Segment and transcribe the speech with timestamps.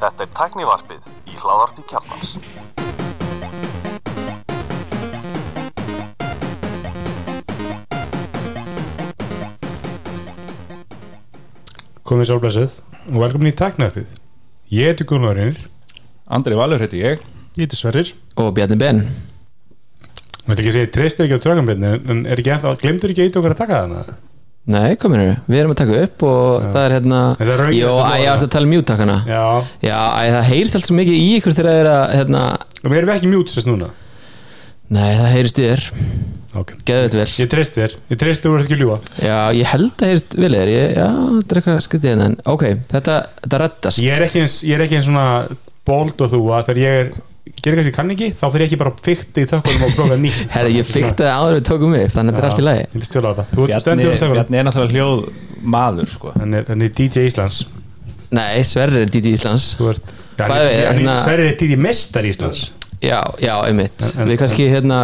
[0.00, 1.00] Þetta er tæknivarpið
[1.32, 2.34] í hláðarpi kjarnans.
[12.10, 12.72] komið sálblæsuð
[13.14, 14.08] og velkomin í Tæknarpið
[14.74, 15.60] ég heiti Gunnar Reynir.
[16.26, 17.22] Andri Valur heiti ég.
[17.54, 18.10] Ég heiti Sverrir.
[18.34, 19.06] Og Bjarni Ben.
[20.42, 23.22] Og þetta ekki að segja, treystir ekki á drauganbyrni en er ekki ennþá, glemdur ekki
[23.28, 24.18] eitthvað að taka þarna
[24.70, 27.20] Nei, komin eru, við erum að taka upp og það er hérna
[27.74, 29.44] Jó, að ég ætti að tala um mjútakana já,
[29.82, 32.42] Já, að það heyrist allt svo mikið í ykkur þegar það er að hérna,
[32.80, 33.88] og við erum ekki mjút sérst núna.
[34.90, 35.84] Nei, það heyrist í þér.
[36.60, 37.26] Ok, Geðveit vel.
[37.38, 40.34] Ég treysti þér, ég treysti þér úr ekki að ljúa Já, ég held að heyrist
[40.34, 40.72] vel þér.
[40.74, 44.02] Ég, Já, þetta er eitthvað skriftið hérna en Ok, þetta, þetta reddast.
[44.02, 45.26] Ég er ekki eins, ég er ekki eins svona
[45.86, 47.12] bold og þú að þegar ég er
[47.62, 50.40] gerir kannski kann ekki, þá fyrir ég ekki bara fykti í tökkunum og prófa nýtt.
[50.54, 52.84] Herri, ég fykti það áður við tókum upp Þannig að þetta er allt í lagi.
[52.86, 55.22] Ég vil stjóla á þetta, þú stendur á tökkunum Bjarni er náttúrulega hljóð
[55.76, 56.32] maður sko.
[56.40, 57.60] hann er, hann er DJ Íslands.
[58.30, 59.68] Nei, Sverrir er DJ Íslands.
[59.80, 62.70] Þú ert, Bæði, hérna- Sverri er DJ Mestar Íslands.
[63.00, 63.96] Já, já, einmitt.
[64.14, 64.98] En- en- Við kannski hérna,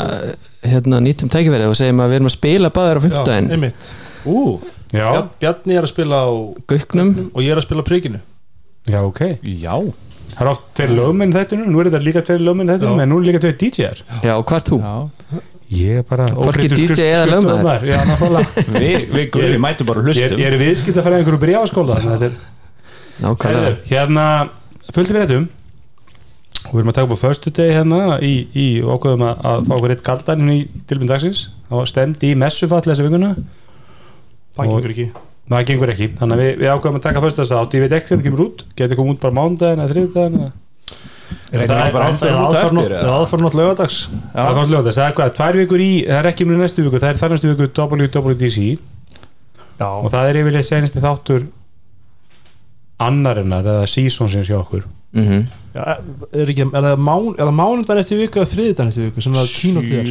[0.63, 3.51] hérna nýtum tækifærið og segjum að við erum að spila báðar á Já, fimmtudaginn.
[3.57, 3.87] einmitt.
[4.29, 4.61] Ú,
[4.93, 6.29] já, Bjarn- Bjarni er að spila á
[6.69, 8.21] Gauknum og ég er að spila á prikinu.
[8.87, 9.21] Já, ok.
[9.43, 9.75] Já
[10.37, 12.99] það er oft tveir lögmenn í þættunum, nú er þetta líka tveir lögmenn í þættunum,
[13.01, 13.03] Já.
[13.07, 14.79] en nú er líka tveir DJ-ar Já, og hvað er þú?
[14.85, 15.45] Já.
[15.67, 17.87] Ég er bara Hvorki DJ eða lögmaður.
[17.91, 18.63] Já, nákvæmlega.
[18.77, 19.25] Við, við
[19.57, 21.41] Ég- mætum bara og Ég hlustum ég er viðskipt að fara einhverju
[22.13, 22.37] þetta er
[23.25, 23.73] Nákvæmlega.
[23.91, 24.27] Hérna,
[24.95, 25.49] fullt við réttum
[26.67, 29.43] og við erum að taka upp á förstu degi hérna í, í og ákveðum að,
[29.51, 31.43] að fá okkur eitt kaldan hérna í tilbyrn dagsins.
[31.69, 33.07] Það var stemd í messufall þessa
[34.71, 35.09] Og- gengur ekki
[35.55, 37.93] það gengur ekki, þannig að við, við ákveðum að taka förstu þess átt, ég veit
[37.97, 38.65] ekkert hvernig það kemur út.
[38.79, 39.97] Getur komið út bara mándaginn eða
[41.51, 41.81] Reynir það
[42.87, 43.15] er eða?
[43.21, 47.01] aðfara nátt lögadags það er hvað, tvær vikur í það er ekki mjög næstu viku,
[47.03, 48.67] það er þar næstu viku WWDC
[49.77, 51.49] Já, og það er yfirlega senasti þáttur
[53.07, 54.87] annarinnar eða seasonsins hjá okkur
[55.17, 55.45] Mhm.
[55.77, 55.83] já
[56.33, 59.43] er, ekki, er það mán, það mánudan eftir viku eða þriðudan eftir viku sem það
[59.45, 60.07] er kínótt þér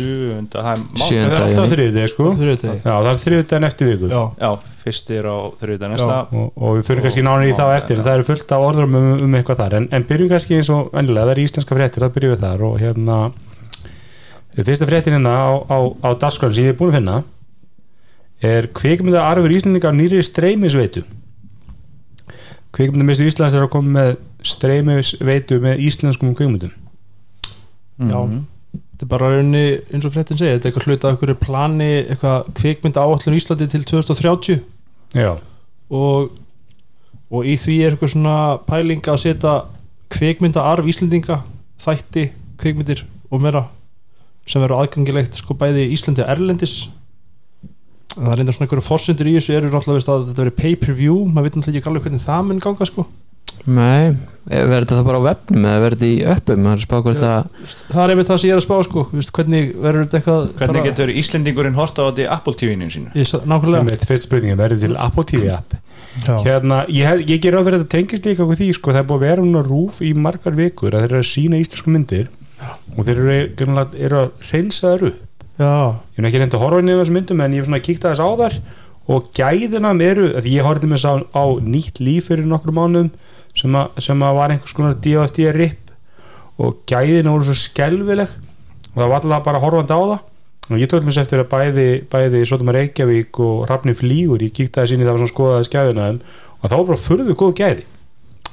[0.53, 2.27] það er alltaf þriðið sko.
[2.39, 4.09] Þriðudegi Já, það er þriðdæðin eftir viku.
[4.13, 4.49] Já, Já,
[4.83, 6.19] fyrst er á þriðdag næsta.
[6.31, 8.65] Og, og við fyrir kannski nánir í Og- þá eftir en það eru fullt af
[8.69, 9.77] orðurum um, um eitthvað þar.
[9.79, 12.65] En, en byrjum kannski eins og vennilega, það er íslenska fréttir það byrjum við þar.
[12.69, 13.17] Og hérna
[14.55, 17.17] fyrsta fréttin hérna á, á, á dagskráin sem ég er búin að finna
[18.45, 21.03] er kvikmynda arfur íslendinga á nýri streymisveitu
[22.75, 24.11] kvikmynda mistu Íslands er að koma með
[24.45, 26.73] streymisveitu með íslenskum kvikmyndum.
[27.99, 28.19] Já.
[28.25, 28.43] Mhm.
[28.95, 31.87] Þetta er bara raunni eins og fréttin segir Þetta er eitthvað hluta af einhverju plani
[32.05, 34.61] eitthvað kvikmynda áallun Íslandi til 2030
[35.15, 35.33] Já,
[35.91, 36.31] og,
[37.27, 39.55] og í því er eitthvað svona pæling að setja
[40.15, 41.41] kvikmynda arf Íslendinga
[41.83, 42.29] þætti,
[42.61, 43.65] kvikmyndir og meira
[44.47, 46.77] sem verður aðgangilegt sko bæði í Íslandi og Erlendis.
[46.85, 46.94] en
[48.15, 51.47] það er reyndar svona einhverju fórsendur í þessu eru náttúrulega að þetta verður pay-per-view maður
[51.49, 53.05] veit náttúrulega ekki alveg hvernig það mun ganga sko.
[53.65, 54.13] Nei,
[54.49, 57.47] eh, verður þetta bara á webnum eða verður þetta í það er spáð hvort það
[57.89, 59.05] það er einmitt það sem ég er að spá sko.
[59.15, 62.89] Vist, hvernig verður þetta eitthvað Hvernig bara- getur Íslendingurinn horta á þetta í Apple TV-inu
[63.25, 64.57] sa- nákvæmlega.
[64.57, 65.73] Verður til Apple TV app?
[66.23, 66.37] Já.
[66.45, 69.07] hérna, ég, ég ger á fyrir að þetta tengist líka við því, sko, það er
[69.09, 72.29] búið að vera núna rúf í margar vikur að þeir eru að sína íslensku myndir
[72.95, 75.24] og þeir eru, eru, eru að reynsa þær upp
[75.55, 77.83] Já, ég er ekki reynd að horfa inn í þessum myndum en ég hef svona
[77.83, 78.55] kíkt að þess á þar
[79.15, 83.11] og gæðinam eru, að ég horfði með þess á, nýtt líf fyrir nokkru mánuðum
[83.55, 85.93] sem, að, sem var einhvers konar DFD rip.
[86.59, 88.31] Og gæðina voru svo skelvileg
[88.91, 90.19] og það var alltaf bara horfandi á það.
[90.65, 94.81] Og ég tók mér eftir að bæði, bæði Sotumar Reykjavík og Hrafni Flýgur ég kíkti
[94.81, 97.83] aðeins inn í það svona skoðaði skæðina og það var bara furðu góð gæði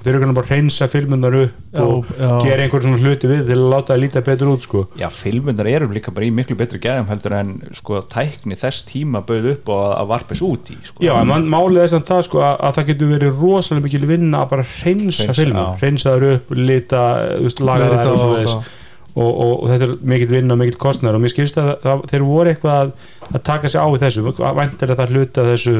[0.03, 2.31] þeir eru kannar bara að reynsa filmunar upp Já, og já.
[2.45, 4.83] gera einhver svona hluti við til að láta það líta betur út sko.
[5.01, 9.23] Já, filmundar eru líka bara í miklu betri gæðum heldur en sko tækni þess tíma
[9.29, 11.01] bauð upp og að varpes út í sko.
[11.07, 14.43] Já, en málið er samt það sko að, að það getur verið rosalega mikil vinna
[14.45, 15.67] að bara filmum, já.
[15.81, 17.03] hreinsa þar upp lita,
[17.47, 18.79] veist, laga þær og og- svo þess
[19.13, 22.05] og, og, og þetta er mikill vinna og mikill kostnar og mér skilst að það,
[22.09, 22.93] þeir voru eitthvað að,
[23.29, 24.23] að taka sig á við þessu,
[24.57, 25.75] væntir að það hluta þessu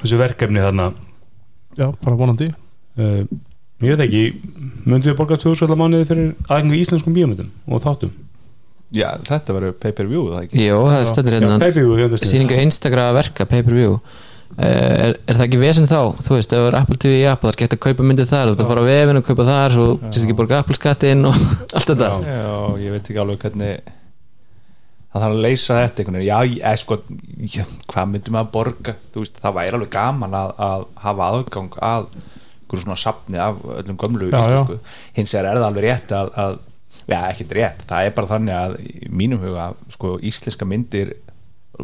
[0.00, 0.86] þessu verkefni þarna.
[1.76, 2.48] Já, bara vonandi
[3.00, 3.22] uh,
[3.84, 4.24] ég veit ekki
[4.84, 8.12] myndum við borga 2000 mánuði fyrir aðgengu íslenskum bíómyndum og þáttum?
[8.94, 10.68] Já, þetta verður pay-per-view, það ekki?
[10.68, 11.40] Jó, það stendur Já,
[11.98, 13.96] hérna sýningu einstakra verka pay-per-view.
[14.54, 15.98] Eh, er, er það ekki vesen þá?
[16.22, 18.28] Þú veist, ef það er Apple TV í Apple það er gett að kaupa myndið
[18.30, 20.78] þar, þú ert að fara á vefin og kaupa þar svo sést ekki borga Apple
[20.78, 21.40] skattinn og
[21.74, 22.10] allt þetta.
[22.22, 22.36] Já.
[22.38, 22.54] Já,
[22.84, 23.90] ég veit ekki alveg hvernig
[25.14, 27.00] það þarf að leysa þetta já, ég, sko
[27.50, 32.06] já, hvað myndum að borga, þú veist það væri alveg gaman að, að
[32.78, 34.78] hafa aðgang að einhverju svona sapni af öllum gömlu Já, íslensku,
[35.16, 36.58] hins vegar er það alveg rétt að, að
[37.04, 41.14] já, ekkert rétt, það er bara þannig að í mínum huga, sko, íslenska myndir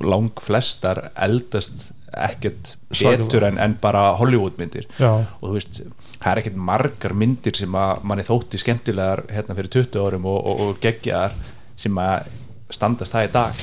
[0.07, 4.87] lang flestar eldast ekkert betur en, en bara Hollywood myndir.
[4.99, 5.27] Já.
[5.41, 5.81] og þú veist,
[6.19, 10.41] það er ekkert margar myndir sem að manni þótti skemmtilegar hérna fyrir 20 árum og,
[10.41, 11.37] og, og geggjaðar
[11.81, 12.31] sem að
[12.71, 13.63] standast það í dag.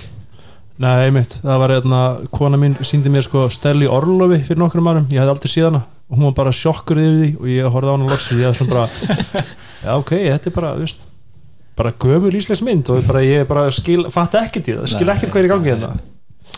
[0.78, 5.08] Nei, einmitt, það var hérna kona mín síndi mér sko Stelli Orlofi fyrir nokkrum árum,
[5.10, 7.92] ég hafði aldrei síðan hana og hún var bara sjokkur yfir því og ég horfði
[7.92, 9.44] á hana loks og ég var svona bara
[9.88, 11.02] já ok, þetta er bara, veist
[11.78, 15.34] bara gömur íslensk mynd og bara, ég bara skil, fatt ekkert í það, skil ekkert
[15.36, 15.92] hvað er í gangi hérna.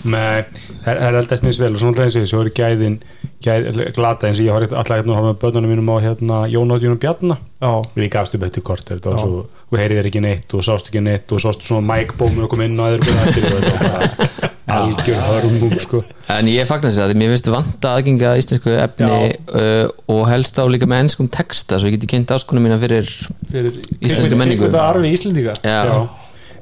[0.06, 0.44] Nei,
[0.86, 3.00] það er- er eldast mjög vel og svona eins og þessi, svo eru gæðin
[3.44, 3.66] gæð,
[3.98, 7.00] glata eins og ég horfði alltaf hérna að hafa með börnunum mínum á hérna Jónátjunum
[7.02, 7.36] Bjarna.
[7.60, 10.64] Já, við gafst upp eftir kort þetta var svo, þú heyrið þér ekki neitt og
[10.66, 13.68] sást ekki neitt og sást svona mækbómur og kom inn á þeir og þetta var
[13.84, 16.04] bara algjör hörmung sko.
[16.30, 20.24] En ég fagnar þess að því mér finnst vanta aðgengi að íslensku efni uh, og
[20.30, 23.10] helst á líka með ennskum texta svo ég geti kynnt áskonum mína fyrir
[23.50, 24.68] fyrir Íslenskri menningu.
[24.70, 25.56] Þetta arfi Íslendinga.
[25.66, 26.00] Já, Já.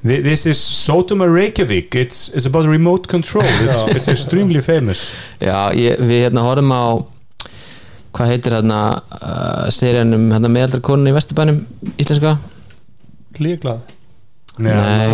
[0.07, 3.44] Thi- This is Sotoma Reykjavík it's, it's about remote control.
[3.68, 5.12] It's, it's extremely famous.
[5.44, 6.83] Já ég, við hérna horfum á
[8.15, 8.81] hvað heitir hérna
[9.19, 11.59] uh, serían um hérna meðaldra konun í Vesturbænum
[12.00, 12.38] íslenska
[13.43, 13.79] Líklað
[14.57, 15.11] Nei.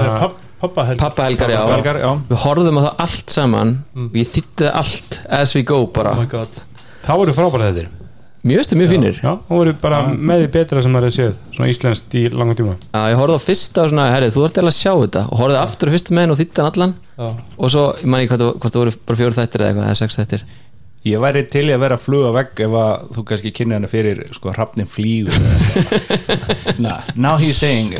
[0.64, 1.60] Pappa helg Pappa Helgar, já.
[1.68, 2.12] Belgar, já.
[2.30, 3.74] við horfum á það allt saman.
[4.00, 6.14] Og ég þýtti það allt as we go bara.
[6.16, 6.62] Oh my god.
[7.04, 8.00] Það voru frábæra þetta
[8.44, 11.36] mjög veist mjög finnir Já, það voru bara með því betra sem maður hefði séð
[11.56, 12.74] svona íslenskt í langan tíma.
[12.92, 15.22] Já, ég horfði á fyrsta og svona, herri, þú ert eða að sjá þetta.
[15.32, 16.96] Og horfði aftur á fyrsta meginn og þýtti hann allan.
[17.14, 17.30] Já.
[17.56, 20.00] og svo, ég man ekki það- hvort það voru bara fjóru þættir eða eitthvað, eða
[20.02, 20.44] sex þættir
[21.04, 23.90] Ég væri til í að vera að fluga vegg ef að þú kannski kynni hana
[23.92, 25.36] fyrir sko hrafnin flýgur
[26.80, 27.92] nah, Now he's saying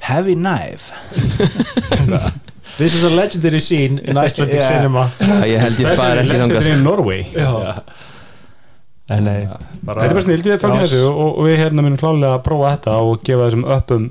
[0.00, 0.90] heavy knife.
[2.80, 4.68] This is a legendary scene in Icelandic Yeah.
[4.68, 5.10] cinema.
[5.20, 6.72] Já, ég held ég fari ekki þangað Legendary sko.
[6.72, 7.22] in Norway.
[7.34, 7.82] Já.
[9.10, 9.40] En nei
[9.82, 10.86] bara, Þetta er bara snill, við fangum Já.
[10.86, 14.06] þessu og, við hérna munum klálega að prófa þetta og gefa þessum uppum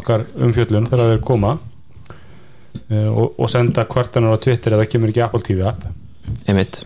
[0.00, 5.24] okkar umfjöllun þegar þeir koma uh, og, og senda kvartanar á Twitter eða kemur ekki
[5.26, 5.84] Apple TV app.
[6.48, 6.82] Einmitt,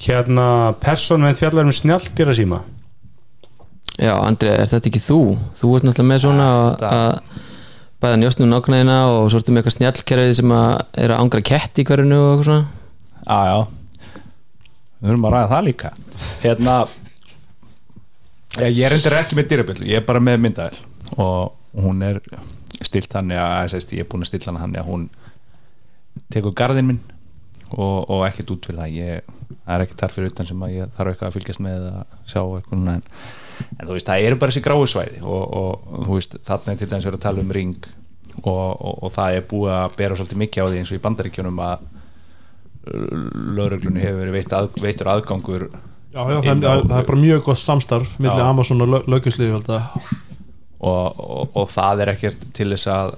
[0.00, 2.60] Hérna, persónvend fjallar um snjalldýra síma.
[3.96, 5.18] Já, Andri, er þetta ekki þú?
[5.56, 7.20] Þú ert náttúrulega með svona að- að
[8.02, 11.82] bæða njóstnum nákvæmna og svo ertu með eitthvað snjallkerfið sem að er að ángra ketti
[11.82, 12.66] í hverjunu og eitthvað svona.
[13.26, 13.66] Já, já.
[15.00, 15.90] Við höfum að ræða það líka.
[16.42, 16.74] Hérna
[18.58, 20.78] ég, er endur ekki með dýrabill ég er bara með myndaðil
[21.16, 22.20] og hún er
[22.82, 25.08] stilt þannig að sést, ég er búin að stilla hana þannig að hún
[26.32, 27.00] tekur garðin minn
[27.74, 29.34] og, og ekkert út fyrir það ég
[29.66, 32.40] er ekki þar fyrir utan sem að ég þarf eitthvað að fylgjast með að sjá
[32.44, 33.10] eitthvað en,
[33.66, 36.80] en þú veist, það eru bara þessi gráu svæði og, og þú veist, þarna er
[36.80, 37.90] til dæmis verið að tala um ring
[38.42, 41.62] og, og, það er búið að bera svolítið mikið á því eins og í bandaríkjunum
[41.66, 41.86] að
[43.56, 45.66] lauruglunni hefur verið veitt að, veittur aðgangur
[46.16, 48.40] Já, já, það, á- það, er bara mjög gott samstarf millir.
[48.40, 48.94] Amazon og
[50.86, 53.16] og, og það er ekkert til þess að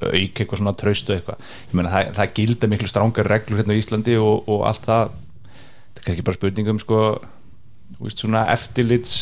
[0.00, 1.44] auka eitthvað svona traustu eitthvað.
[1.72, 5.14] Meina það, það gilda miklu strángar reglur hérna á Íslandi og, og allt það.
[5.94, 7.00] Það er kannski bara spurning um sko
[8.00, 9.14] veist svona eftirlits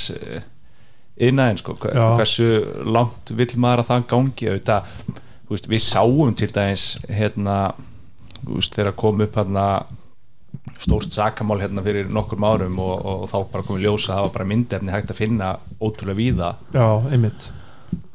[1.22, 2.04] innan sko, hva- Já.
[2.16, 2.46] hversu
[2.88, 4.48] langt vill maður að það gangi?
[4.48, 4.92] Auðvitað,
[5.46, 7.56] þú veist, við sáum til dæmis hérna
[8.46, 9.66] veist, þegar kom upp hérna
[10.82, 14.48] stórt sakamál hérna fyrir nokkur árum og, og þá bara komið ljósa það var bara
[14.50, 16.50] myndefni hægt að finna ótrúlega víða.
[16.74, 17.50] Já, einmitt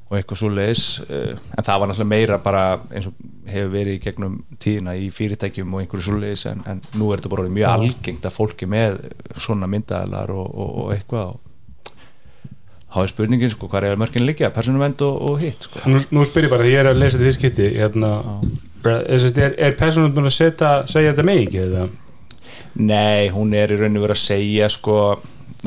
[0.07, 2.61] og eitthvað svo leis en það var náttúrulega meira bara
[2.91, 3.17] eins og
[3.47, 7.19] hefur verið í gegnum tíðina í fyrirtækjum og einhverju svo leis en, en nú er
[7.19, 9.01] þetta bara mjög algengt að fólki með
[9.35, 11.43] svona myndaðalar og, og, og eitthvað og
[12.97, 15.83] þá er spurningin sko hvað er mörkin liggja, persónuvend og, og hitt sko.
[15.91, 18.11] Nú, nú spyr ég bara, því ég er að lesa þetta fyrst skipti hérna,
[18.87, 21.87] er, er, er persónum búin að setja, segja þetta mig ekki eða?
[22.77, 24.97] Nei, hún er í rauninu verið að segja sko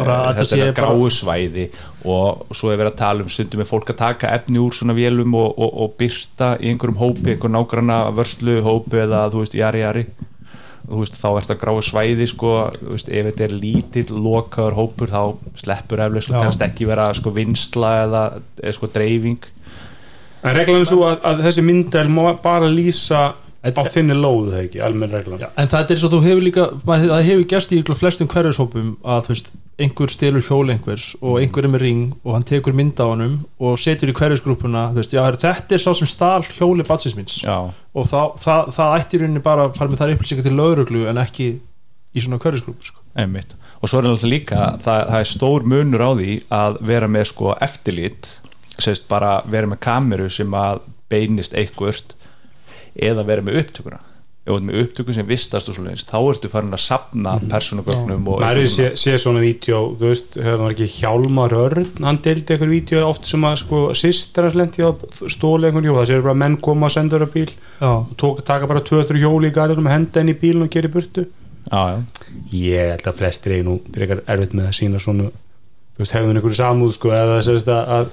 [0.07, 1.67] þetta þetta sé er bara- gráu svæði
[2.05, 4.95] og svo er verið að tala um stundum með fólk að taka efni úr svona
[4.97, 9.55] vélum og, og, og byrta í einhverjum hópi, einhver nágranna vörslu hópi eða þú veist,
[9.59, 10.07] jari jari.
[10.91, 14.75] Þú veist, þá er þetta gráu svæði sko, þú veist, ef þetta er lítill lokaður
[14.81, 15.21] hópur, þá
[15.61, 18.23] sleppur eflaust og telst ekki vera sko vinsla eða,
[18.65, 19.39] eða sko dreifing.
[20.43, 23.21] En reglan er svo að, að þessi myndel má bara lýsa
[23.61, 25.39] á Þetta- þinni lóðu það ekki, almenn reglan?
[25.45, 29.27] Já, en það er svo þú hefur líka það hefur gerst í flestum hverjushópum að
[29.27, 29.51] þú veist,
[29.81, 33.39] einhver stelur hjól einhvers og einhver er með ring og hann tekur mynd á honum
[33.63, 37.39] og setur í hverjusgrúpuna þetta er sá sem stál hjóli batsins míns.
[37.45, 40.57] Já, og það, það, það ætti í rauninni bara að fara með þær upplýsingar til
[40.59, 41.49] lögreglu en ekki
[42.11, 43.01] í svona hverjusgrúpu sko.
[43.15, 43.57] einmitt.
[43.81, 47.31] Og svo er náttúrulega líka, það, það er stór munur á því að vera með
[47.33, 48.35] sko eftirlit
[48.81, 52.15] sérst bara vera með kameru sem að beinist eitthvert
[52.95, 54.01] eða vera með upptökuna
[54.49, 58.87] með upptöku sem vistast og svoleiðis þá ertu farin að sapna persónugögnum og maður sé,
[58.89, 59.01] svona.
[59.03, 63.29] sé svona vídeo þú veist, hefur maður ekki Hjálmar Örn hann deildi eitthvað vídeo oft
[63.29, 64.91] sem að sko sýstir hans lendi á
[65.31, 67.53] stóli einhvern hjól, það séu bara menn koma að senda þér að bíl
[67.91, 70.95] og tók, taka bara 2-3 hjóli í garðunum henda henni í bílun og gera í
[70.97, 71.29] burtu.
[71.69, 72.01] Já, já.
[72.57, 76.57] ég held að flestir eigi nú erfitt með að sína svona þú veist, hefðun einhverju
[76.57, 78.13] samúð sko, eða þess að, að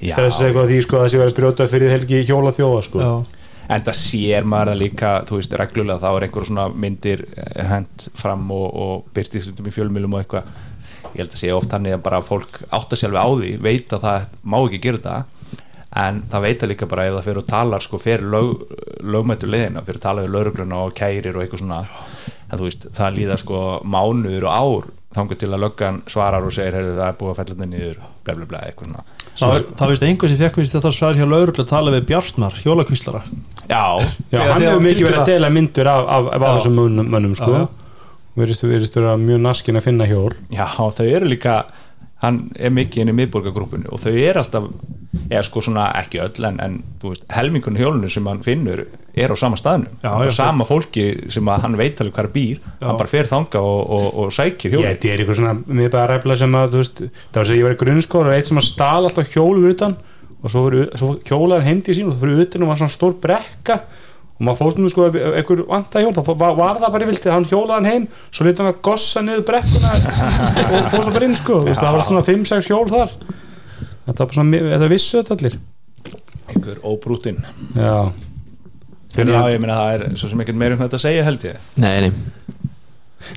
[0.00, 2.84] stressa eitthvað á því sko, að það sé verið að brjóta fyrir helgi hjóla þjóða
[2.86, 3.08] sko.
[3.66, 7.62] En það sér maður það líka þú veist, reglulega þá er einhver svona myndir eh,
[7.70, 10.50] hent fram og, og stundum í fjölmjölum og eitthvað.
[11.16, 14.04] Ég held að sé oft hann að bara fólk átta sjálfi á því veit að
[14.04, 15.16] það má ekki gera þetta
[15.96, 18.66] en það veit það líka bara ef það fyrir og talar sko fyrir lög,
[19.00, 21.80] lögmættu leðina fyrir að tala við laurugluna og kærir og eitthvað svona.
[22.46, 26.52] En þú veist, það líða sko mánuður og ár þangur til að löggan svarar og
[26.52, 29.04] segir heyrðu það er búið að fella þetta niður bla bla bla eitthvað svona.
[29.36, 32.58] Það, það veist einhver sem fekk vist þetta svar hjá lauruglu að tala við Bjartmar,
[32.60, 33.22] hjólakuslara
[33.70, 33.82] já,
[34.30, 36.48] Já, Já, hann hefur mikið verið að deila myndur af, af, af Já.
[36.58, 37.52] þessum mönnum, mönnum sko.
[37.52, 37.66] Já.
[38.36, 40.32] Virðist vera mjög naskin að finna hjól.
[40.52, 41.60] Já, þau eru líka
[42.24, 44.68] hann er mikið inn í miðborgargrúpunni og þau eru alltaf,
[45.28, 48.82] eða sko svona ekki öll en, en þú veist, helmingunni hjólunum sem hann finnur
[49.16, 49.92] er á sama staðnum.
[50.00, 53.28] Já, já, sama fólki sem að hann veit alveg hvað er býr hann bara fer
[53.28, 56.74] þanga og, og, og sækir Ég hjólun þetta er eitthvað svona miðbæða ræfla sem að
[56.74, 59.32] þú veist, það var sem ég var í grunnskóla og eitt sem að stál alltaf
[59.32, 59.96] hjól fyrir utan
[60.46, 63.16] og svo, fyrir, svo hjólaðar heimdi sín og það fyrir utan og var svona stór
[63.22, 63.80] brekka.
[64.36, 67.46] Og maður fóðst nú sko einhver vanta hjól þá var, var það bara vilti, hann
[67.48, 68.04] hjólaði hann heim.
[68.30, 69.94] Svo lítið hann að gossa niður brekkuna
[70.76, 73.16] og fóð svo bara inn sko, það var alltaf svona 5-6 hjól þar.
[74.06, 75.58] Þetta svona, þetta vissu þetta allir.
[76.46, 77.40] Einhver óbrútin
[77.74, 78.12] Já,
[79.16, 81.64] Já, ég meina það er svo sem ekkert meira um þetta að segja held ég.
[81.80, 82.10] Nei, nei,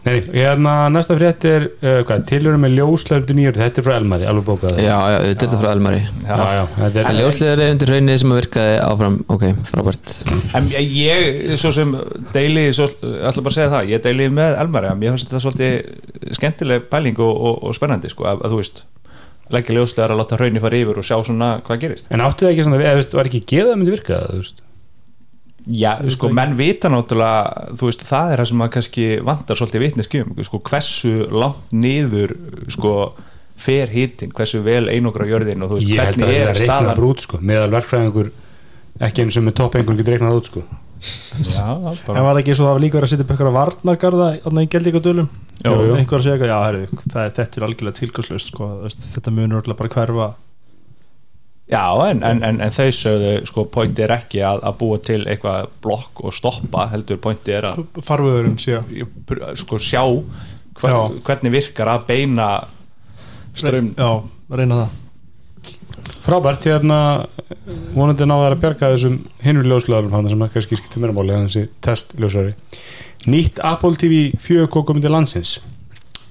[0.05, 4.27] Nei, hérna næsta frétt er uh, hvað, tilhörum með ljóslefndu nýjur þetta er frá Elmari,
[4.29, 4.77] alveg bókað.
[4.83, 6.01] Já, já, þetta er frá Elmari.
[6.27, 10.13] Já, já, þetta er ljóslega er undir rauninni sem að virkaði áfram Ok, frábært.
[10.59, 11.95] En ég, svo sem
[12.35, 16.87] deili, svo, ætla bara segja það ég deili með Elmari, mér finnst þetta svolítið skemmtileg
[16.93, 18.85] pæling og, og, og spennandi sko, að, að þú veist
[19.49, 22.09] leggja ljóslegar að láta hraunni fara yfir og sjá svona hvað gerist.
[22.13, 24.67] En áttu það ekki svona, eða var ekki geða að myndi virka það, þú veist
[25.69, 29.83] Já, sko, menn vita náttúrulega þú veist, það er það sem að kannski vantar svolítið
[29.85, 32.33] vitneskjum, sko, hversu langt niður,
[32.73, 32.93] sko
[33.59, 36.49] fer hitin, hversu vel einokra jörðin og þú veist, Ég held að hvernig það er
[36.49, 36.99] er reiknað staðan.
[37.01, 38.31] brút sko, meðal verkfræðingur
[39.09, 40.63] ekki eins og með topp einhvern getur reiknað út sko.
[41.39, 43.29] Já, en bara, var það ekki svo að það var líka verið að setja upp
[43.35, 45.29] eitthvað varnargarða þarna í Geldíkadölum
[45.69, 49.79] einhver að segja já, herri, það er, þetta er algjörlega tilgangslust sko, þetta munur örugglega
[49.79, 50.27] bara hverfa
[51.69, 55.19] já en, en, en, en þau sögðu, sko, pointi er ekki að, að búa til
[55.29, 58.79] eitthvað blokk og stoppa, heldur pointi er að farvöðurinn sé.
[59.59, 60.01] Sko, sjá
[60.79, 62.49] hver, hvernig virkar að beina
[63.53, 64.09] strömm já,
[64.55, 64.97] reyna það.
[66.19, 66.99] Frábært, hérna
[67.93, 71.67] vonandi náðar að bjarga þessum hinur ljóslaðarum hann sem að kannski skiptir mér máli þessi
[71.85, 72.55] testljósari.
[73.29, 75.57] Nýtt Apple TV 4K komið til landsins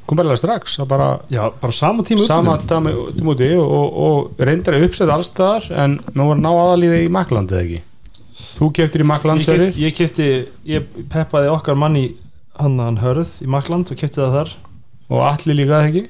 [0.09, 4.47] kom bara strax að bara já, bara sama tíma sama um úti og, og, og
[4.49, 7.83] reyndar að uppsetja allstaðar en nú var ná aðalíði í Makland eða ekki?
[8.59, 10.29] Þú keftir í Makland ég, ég kefti,
[10.67, 12.09] ég peppaði okkar manni
[12.59, 14.55] hann hann hörð í Makland og kefti það þar.
[15.09, 16.05] Og allir líka það ekki?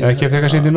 [0.00, 0.76] Eða kefti eitthvað sínt í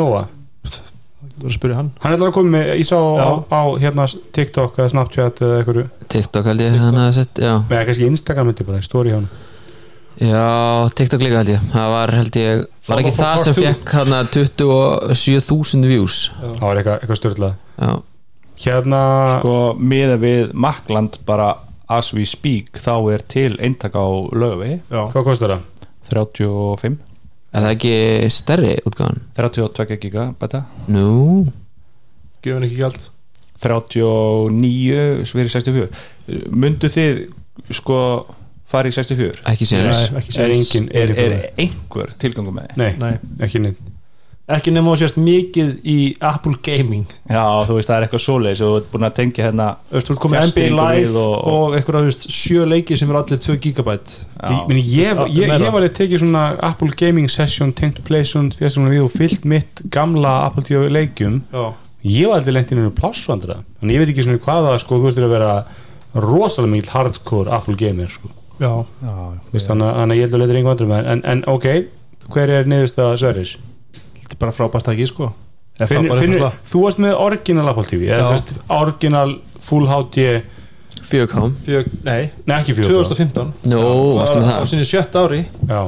[1.44, 1.90] að spyrja hann.
[2.04, 3.30] Hann er alveg komið með, ég sá á, Já.
[3.48, 5.80] á hérna TikTok eða Snapchat eða eitthvað
[6.14, 7.54] TikTok held ég hann að sett, já.
[7.64, 9.30] Eða kannski Instagram bara, story hjá hann
[10.22, 11.68] Já, TikTok líka held ég.
[11.74, 16.18] Það var held ég, var ekki það sem fekk hann 27.000 views.
[16.40, 18.02] Það var eitthvað, eitthvað störtlað
[18.64, 19.02] hérna,
[19.40, 21.54] sko, miða við Makland bara
[21.92, 25.90] as we speak þá er til eintak á lögvi hvað kostar það?
[26.14, 27.00] 35,
[27.54, 27.96] er það ekki
[28.34, 29.20] stærri útgáðan?
[29.40, 31.50] 32 giga beta Nú,
[32.46, 33.10] gefur ekki gæld
[33.64, 37.22] 39 sverið 64 myndu þið
[37.74, 38.00] sko
[38.74, 39.70] fara í 64 ekki
[40.20, 42.80] ekki er er, er er, einhver tilgangu með þið?
[42.84, 43.18] nei, Nei.
[43.48, 43.90] ekki neitt.
[44.54, 47.06] Ekki nema að sérst mikið í Apple Gaming.
[47.32, 48.62] Já, þú veist, það er eitthvað svoleiðis.
[48.66, 52.10] Og þú ert búin að tengja hérna ert komið NBA Live og, og- og eitthvað,
[52.28, 54.18] sjö leiki sem er allir 2 gigabyte.
[54.44, 55.64] Ég, meni, ég, Þú veist, ég, meira.
[55.64, 59.82] ég var að tekið svona Apple Gaming Session tengt Playstation fjastunum við og fyllt mitt
[59.90, 61.40] gamla Apple TV leikjum.
[61.56, 61.64] Já,
[62.04, 65.08] ég var aldrei lengt inn í plássvandra þannig ég veit ekki svona hvaða sko, þú
[65.08, 65.54] veist að vera
[66.20, 68.28] rosalega mikil hardcore Apple gamer sko.
[68.64, 71.68] Þannig, að- að ég held að leita einhver vandrum en, en ok,
[72.34, 73.56] hver er niðurstaða Sverris?
[74.20, 75.32] þetta er bara frábært ekki, sko.
[75.90, 78.30] Finn, eitthvað þú varst með original Apple TV eða Já.
[78.36, 79.32] sérst original
[79.66, 80.42] Full HD
[81.04, 83.82] 4K Fjö, nei, nei ekki 4K 2015 Nú,
[84.20, 84.68] varstu með á það?
[84.70, 85.40] sinni sjött ári.
[85.68, 85.82] Já,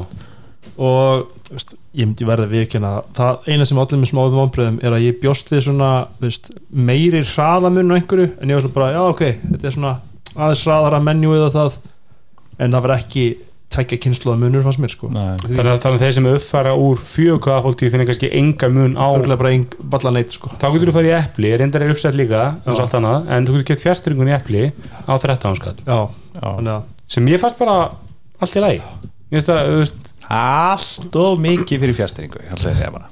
[0.76, 3.38] og þú veist, ég myndi verða viðkynna það.
[3.48, 7.22] Eina sem allir með smáðum vonbröðum er að ég bjóst við svona þú veist, meiri
[7.30, 8.28] hraðamun á einhverju.
[8.42, 9.94] En ég var svona bara, já ok, þetta er svona
[10.36, 11.78] aðeins hraðara menjúið og það
[12.60, 13.26] en það var ekki
[13.76, 15.10] tækja kynsluða munur fannst mér sko.
[15.12, 18.94] Þannig að, þannig að þeir sem uppfara úr 4K Apple TV finna kannski enga mun
[19.00, 19.08] á
[20.16, 20.52] neitt sko.
[20.62, 22.84] Þá getur þú farið í Appli, reyndar er uppsett líka eins og Já.
[22.86, 26.00] allt annað, en þú getur gett fjastringun í Appli á 13 skall, já,
[26.38, 26.46] Já.
[26.46, 27.80] þannig að sem ég fannst bara
[28.40, 28.64] allt í
[29.74, 33.12] þú veist allt og mikið fyrir að bara.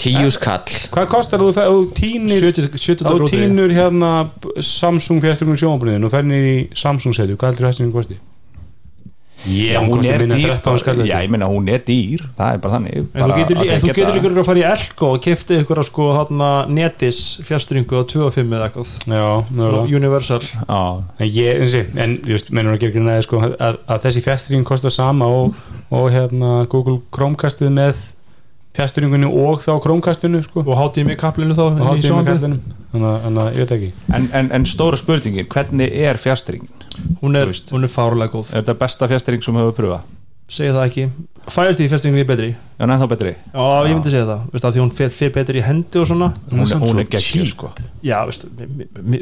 [0.00, 0.64] Tíu skall.
[0.94, 4.10] Hvað kostar þú þegar þú tínir 70 70 Þá dróti tínur hérna
[4.64, 8.16] Samsung fjasturinn sjónabunniðin og ferðin í Samsung setu, hvað heldur fjasturinn kosti?
[9.48, 10.50] Ég, hún hún er dýr.
[10.60, 12.20] 13 skall já, ég meina hún er dýr.
[12.36, 12.96] Það er bara þannig.
[12.98, 15.22] En þú bara getur, en þú geta- getur líka örugglega að fara í Elko og
[15.24, 18.92] kefti ykkur að sko hana, netis fjastringu á 25 eða eitthvað.
[19.08, 20.40] Já, Universal.
[20.44, 20.80] Já,
[21.18, 24.64] En ég, eins og, en just, mennur að gera grínaði sko, að, að þessi fjastring
[24.68, 25.54] kostar sama og,
[25.90, 27.96] og hérna Google Chromecastið með
[28.76, 31.64] fjasturingunni og þá Chromecastinu sko, og hátíð með kaplinu þá
[32.04, 32.28] sjónvarpið.
[32.28, 32.60] kallinum
[32.92, 33.90] þannig þannig að ég veit ekki.
[34.14, 36.70] En, en, en stóra spurningin hvernig er fjastringin?
[37.22, 37.70] Hún er, veist.
[37.74, 40.08] hún er fárlega góð Er þetta besta fjastring sem hefur pröfað?
[40.50, 41.04] segja það ekki
[41.50, 44.66] Fire TV fjastringin er betri Já, neða þá betri já, ég myndi segja það, veist,
[44.66, 47.46] að því hún fer, fer betri í hendi og svona Hún, hún svo er cheap.
[47.52, 47.70] sko
[48.06, 48.48] já, veist,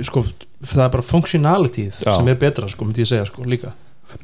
[0.09, 0.25] sko,
[0.65, 2.15] það er bara functionality Já.
[2.17, 3.75] sem er betra, sko, myndi ég segja sko, líka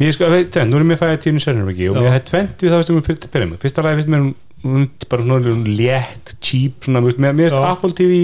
[0.00, 1.92] Mér sko, veit, tvenn, nú erum við fæðið tíðinu sérnum og Já.
[1.92, 4.34] ég hef tvent við það veist um fyrir fyrir mig fyrsta lagi finnst mér hún,
[4.64, 7.68] hún bara svona létt, cheap svona, veist, mér mér finnst Já.
[7.74, 8.22] Apple TV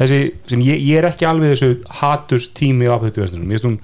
[0.00, 3.68] þessi, sem ég, ég er ekki alveg þessu haturs tími á Apple TV mér finnst
[3.68, 3.76] hún,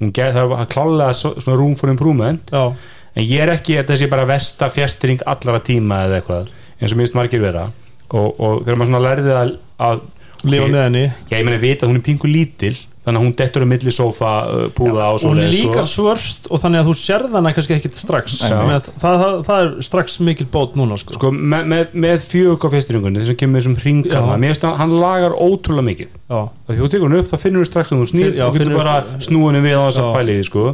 [0.00, 2.50] hún get, það klálega svo- svona room for improvement.
[2.52, 2.72] Já,
[3.18, 7.00] en ég er ekki að þessi bara vesta fjastring allara tíma eða eitthvað eins og
[7.00, 7.66] minnst margir vera.
[8.08, 9.50] Og, og þegar maður svona lærði að,
[9.88, 10.00] að
[10.48, 11.02] lifa með henni.
[11.32, 12.76] Ég meina vita að hún er pingu lítil
[13.08, 15.84] þannig að hún dettur á milli sófa uh, púða og og hún er svoleiðis, líka
[15.84, 16.04] sko.
[16.04, 20.18] svört og þannig að þú sérð hana kannski ekkit strax það, það, það er strax
[20.28, 21.16] mikil bót núna sko.
[21.18, 23.82] sko, með, með, með fjög á fyrsturingunni þessum kemur þessum Já.
[23.84, 27.64] hringana mér finnst að hann lagar ótrúlega mikið og þú tekur hann upp þá finnur
[27.64, 30.14] þú strax að þú snýr og getur bara snúinu við á þess að Já.
[30.18, 30.64] pæli því sko.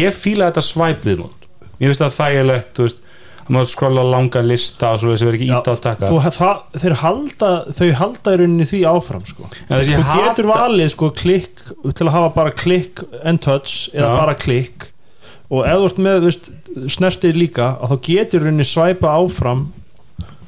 [0.00, 1.46] Ég fíla þetta viðmót
[1.80, 3.09] mér finnst það þægilegt þú veist, að
[3.50, 6.60] maður skrolla langa lista og svo þess að vera ekki íta að taka þú, það,
[6.84, 9.48] þeir halda þau halda í rauninni því áfram sko.
[9.68, 11.64] En þessi þú hata- getur valið sko, klikk
[11.98, 14.16] til að hafa bara klikk and touch eða Já.
[14.22, 14.88] bara klikk
[15.50, 16.50] og ef þú ert með veist,
[16.94, 19.66] snertið líka að þá getur í rauninni svæpa áfram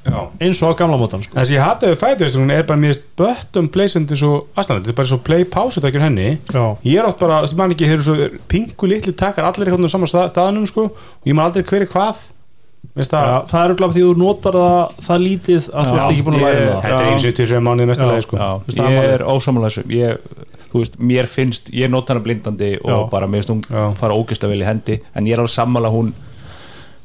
[0.02, 0.18] Já.
[0.42, 1.35] eins og á gamla mótan sko.
[1.37, 4.97] Það sem ég hata við fætuðistunum er bara mér böttum pleysandi svo aðstæðan, þetta er
[4.99, 8.00] bara svo play pásu takkjur henni já, ég er oft bara, þú mann ekki, þeir
[8.00, 11.52] eru svo pingu litli takkar allir eitthvað á sama stað, staðanum sko og ég maður
[11.52, 12.25] aldrei hver er hvað
[13.09, 16.25] það, já, það er örugglega því þú notar það, það lítið að þú ert ekki
[16.26, 16.83] búin að læra ég- það.
[16.83, 18.11] þetta er eins og til sem mánuði mesta Já.
[18.13, 18.37] lagi sko.
[18.93, 19.23] ég er
[19.89, 20.19] ég,
[20.75, 23.11] veist, mér finnst, ég nota hana blindandi og Já.
[23.11, 23.87] bara mér finnst hún Já.
[23.97, 26.13] fara ógist að vel í hendi en ég er alveg sammála hún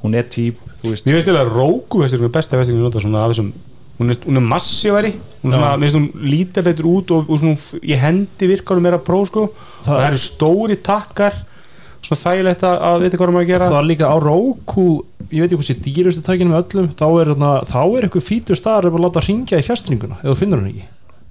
[0.04, 3.54] hún er típ, Mér finnst þetta Róku vestir með besta vestir nota svona af þessum
[4.00, 7.58] hún er, hún er massívari hún er mér hún líta betur út og, og svona,
[7.82, 9.48] í hendi virkar hún meira pró sko.
[9.82, 11.34] Það það, er- eru stóri takkar
[12.08, 14.86] svona þægilegt að, að vita hvað maður að gera það er líka á Roku
[15.28, 17.34] ég veit ekki hvað sé dýrustu tækinu með öllum þá er,
[17.68, 20.88] þá er eitthvað fítur staðar að láta ringja í fjastringuna þú finnur hann ekki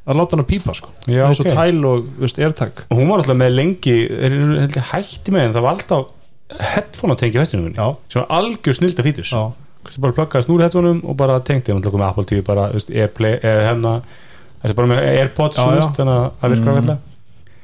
[0.06, 1.56] að láta hann að pípa sko Já, eins og ok.
[1.56, 4.36] tæl og veist, airtag hún var alltaf með lengi er,
[4.92, 6.12] hætti með en það var alltaf
[6.76, 7.48] headphone að tengja Já.
[7.50, 9.32] sem var algjör snilda fítus.
[9.86, 13.38] Kannski bara pluggaði snúr headphoneum og bara tengdi hún með Apple TV bara veist, Airplay
[13.40, 13.92] eða hérna
[14.62, 15.80] þessi bara með Airpods Já, já.
[15.80, 17.15] veist,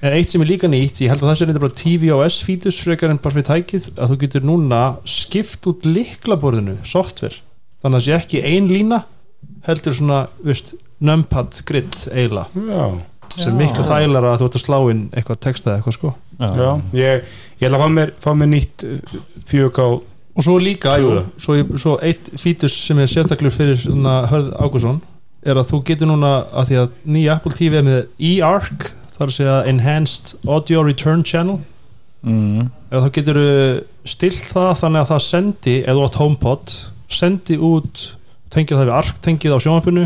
[0.02, 2.80] en eitt sem er líka nýtt, ég held að það sé reynda bara tvOS fítus
[2.82, 7.38] frekar en bara fyrir tækið að þú getur núna skipt út liklaborðinu, software.
[7.82, 9.02] Þannig að það sé ekki ein lína
[9.66, 12.84] heldur svona, veist, numpad grid já,
[13.32, 16.14] sem miklu þægilega að þú ert að slá inn eitthvað texta eða eitthvað sko.
[16.38, 16.70] Já.
[16.98, 17.28] Ég,
[17.60, 18.86] ég ætla að fá mér, fá mér nýtt
[19.50, 19.88] fjög á
[20.32, 25.00] og svo líka, jú, svo, svo eitt fítus sem er sérstaklega fyrir svona, Hörð Ágússon
[25.44, 27.98] er að þú getur núna að því að nýja Apple TV er með
[28.30, 28.86] eARC
[29.22, 31.61] þar að segja Enhanced Audio Return Channel.
[32.22, 32.68] Mm.
[32.87, 33.38] eða þá getur
[34.06, 36.74] stilt það þannig að það sendi, eða þú átt HomePod
[37.11, 38.02] sendi út
[38.52, 40.04] tengið það við ARC tengið á sjónvampinu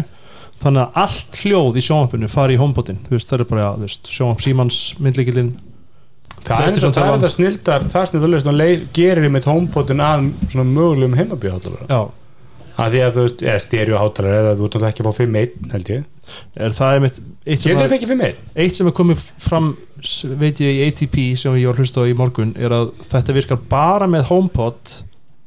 [0.63, 4.45] þannig að allt hljóð í sjónvampinu fari í HomePodin, það er bara þú veist, sjónvamp
[4.47, 5.53] Símans, myndlíkilinn
[6.47, 8.31] það er, þetta snildar það er snildar
[8.97, 12.01] gerir með homepotin að svona mögulegum heimabíháttalara já,
[12.77, 15.91] að því að þú veist, eða stereoháttalara eða þú ert ekki að fá 5.1 held
[15.95, 16.05] ég.
[16.59, 18.41] Er það einmitt eitt sem að- þið fekk 5.1?
[18.65, 19.69] eitt sem er komið fram
[20.43, 23.37] veit ég í ATP sem ég var að hlusta á í morgun er að þetta
[23.37, 24.97] virkar bara með HomePod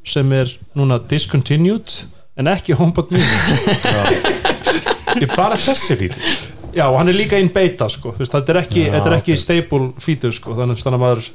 [0.09, 1.91] sem er núna discontinued
[2.39, 3.25] en ekki HomePod mini.
[5.19, 6.33] Er bara þessi fítur.
[6.75, 8.11] Já og hann er líka in beta sko.
[8.17, 9.41] Veist, þetta er ekki, Já, þetta er ekki ok.
[9.41, 10.53] stable feature sko.
[10.53, 11.29] Þannig þannig að maður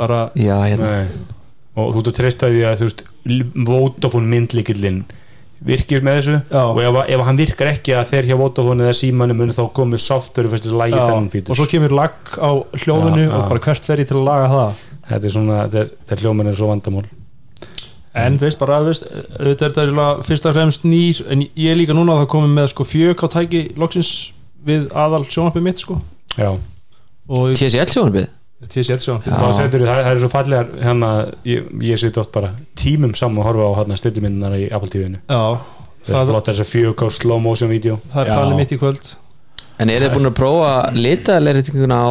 [0.00, 0.88] bara já, hérna.
[0.90, 1.08] Nei.
[1.74, 3.04] Og þú ert að treysta því að þú veist
[3.66, 5.04] Vodafone myndlíkillinn
[5.64, 6.36] virkir með þessu?
[6.50, 6.62] Já.
[6.62, 10.52] og ef, ef hann virkar ekki að þeir hjá Vodafone eða símanum þá komið software
[10.52, 11.54] fyrst þessu lægi þennan já, fítur.
[11.54, 12.50] Og svo kemur lag á
[12.84, 14.82] hljóðinu og bara hvert fer ég til að laga það?
[15.08, 17.06] Þetta er svona, þetta er, þetta er er svo vandamál.
[18.14, 19.08] En veist bara, veist,
[19.40, 22.52] auðvitað er þetta eiginlega fyrst og fremst nýr en ég líka núna að það komið
[22.60, 24.12] með sko fjög á tæki loksins
[24.64, 25.98] við aðal sjónarpið mitt sko.
[26.38, 28.28] Já, og TCL sjónarbið
[28.70, 31.10] Setur það, það er svo fallegar hérna,
[31.48, 35.20] ég, ég seti oft bara tímum saman að horfa á hérna stillimyndunar í Apple TV-inu
[35.20, 35.42] Já,
[36.04, 37.98] það er það, flott þess að 4K slow motion vídeo.
[38.12, 38.34] Það er Já.
[38.38, 39.12] planið mitt í kvöld.
[39.80, 42.10] En er þið búin að prófa litaðleiritinguna á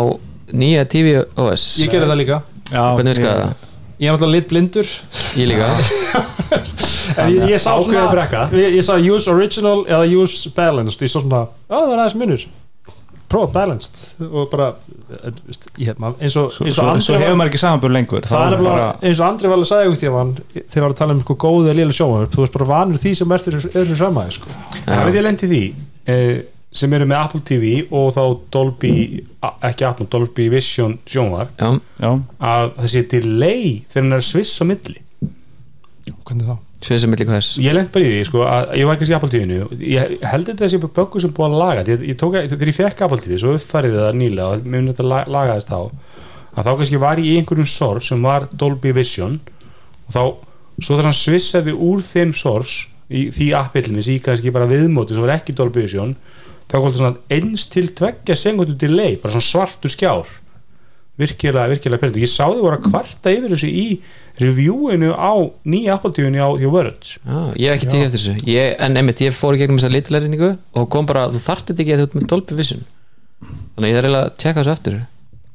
[0.54, 1.68] nýja TV OS?
[1.84, 2.42] Ég gerði það líka.
[2.70, 3.70] Já, Hvernig virkaði það?
[4.04, 4.90] Ég er náttúrulega lit blindur
[5.38, 5.70] Ég líka.
[7.20, 7.76] En ég, ég sá
[8.10, 8.48] brekka.
[8.56, 11.04] ég, ég sá use original eða use balanced.
[11.04, 12.46] Ég sá svona, já það er aðeins munur
[13.34, 14.68] Prófa balanced og bara
[15.82, 18.28] ég, maður- eins og, Svo, eins svo, og svo Andri hefur maður ekki samanbúr lengur
[18.30, 20.86] Það er bara, bara, eins og Andri var að segja ykkur því að hann þegar
[20.86, 23.32] var að tala um sko góðu eða lélega sjóma þú veist bara vanur því sem
[23.38, 24.58] er fyrir öðru framæði sko.
[24.86, 25.62] Það veit ég lendi því
[26.14, 26.36] eh,
[26.74, 28.22] sem eru með Apple TV og þá
[28.56, 28.94] Dolby,
[29.46, 32.12] a- ekki Apple, Dolby Vision sjónvar Já, Já,
[32.54, 35.00] að það sé delay þegar hann er sviss á milli
[36.24, 36.56] Hvernig þá?
[36.84, 37.50] Sviðsum milli hvers?
[37.64, 40.48] Ég lend bara í því, sko, að ég var ekki í Apple TV-inu ég held
[40.50, 41.86] þetta þessi böggu sem búið að laga.
[41.94, 44.94] Ég, ég tók, þegar ég fekk Apple TV svo uppfærið það nýlega og mér myndi
[44.94, 45.80] þetta la- lagaðist þá
[46.54, 49.40] að þá kannski var ég í einhverjum source sem var Dolby Vision
[50.08, 50.22] og þá,
[50.78, 55.24] svo þegar hann svissaði úr þeim source í því appillinni í kannski bara viðmóti sem
[55.26, 56.14] var ekki Dolby Vision
[56.70, 60.30] þá kom þetta svona eins til tveggja segundu delay, bara svona svartur skjár.
[61.18, 62.02] Virkilega, virkilega
[64.34, 65.34] að reviewinu á
[65.70, 68.36] nýja Apple TV-inu á The Words Já, ég hef ekki tekið eftir þessu.
[68.50, 71.84] Ég, En einmitt, ég fór í gegnum þessa litaðleiritingu og kom bara, þú þarft þetta
[71.86, 72.86] ekki að þú ert með Dolby Vision.
[73.44, 75.02] Þannig að ég þarf eiginlega að tjekka þessu eftir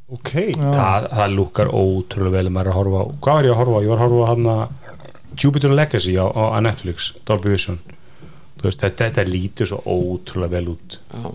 [0.09, 0.31] Ok.
[0.57, 2.47] Það, það lúkar ótrúlega vel.
[2.49, 3.85] Að maður er að horfa á hvað var ég að horfa á?
[3.85, 4.47] Ég var að horfa á hann
[5.39, 7.77] Jupiter Legacy á, á, Netflix Dolby Vision.
[8.63, 10.97] Veist, þetta, þetta lítur svo ótrúlega vel út.
[11.13, 11.29] Já,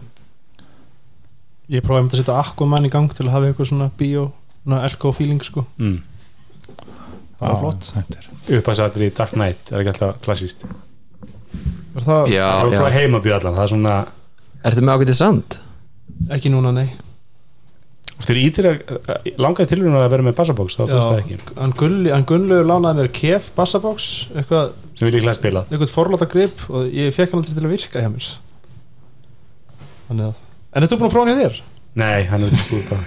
[1.71, 4.25] Ég prófaði að setja Aquaman í gang til að hafa eitthvað svona bio
[4.63, 5.63] svona elko feeling sko.
[5.79, 6.01] Mm.
[7.39, 7.87] Það var flott.
[7.97, 10.65] þetta er- uppasatri í Dark Knight er ekki alltaf klassíst
[11.93, 12.97] Var það já, það er já.
[12.99, 13.95] heimabíð allan það er svona
[14.63, 15.57] Ertu með ágætið sand?
[16.31, 16.89] ekki núna nei.
[18.23, 21.37] Þegar ítir að langaði tilvíðun að vera með bassabox þá tókst það ekki.
[21.57, 25.65] Hann Gulli- hann Gunnlaugur lánaði mér kef bassabox eitthvað, sem við líklega spila.
[25.67, 28.29] eitthvað forláta grip og ég fekk hann aldrei til að virka hjá mér.
[30.07, 30.33] Þannig að
[30.73, 31.61] En þetta er búin að prófa hann hjá þér?
[31.95, 33.03] nei, hann er í skúr bara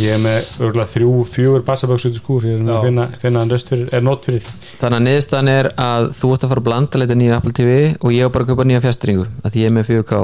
[0.00, 3.06] ég er með örgulega þrjú, fjögur bassabox út í skúr ég er með að finna,
[3.22, 4.44] finna hann rest fyrir, er nót fyrir.
[4.80, 7.74] Þannig að niðurstaðan er að þú ert að fara að blanda leita nýja Apple TV
[8.00, 10.22] og ég á bara að kaupa nýja fjastringu að því ég er með 4K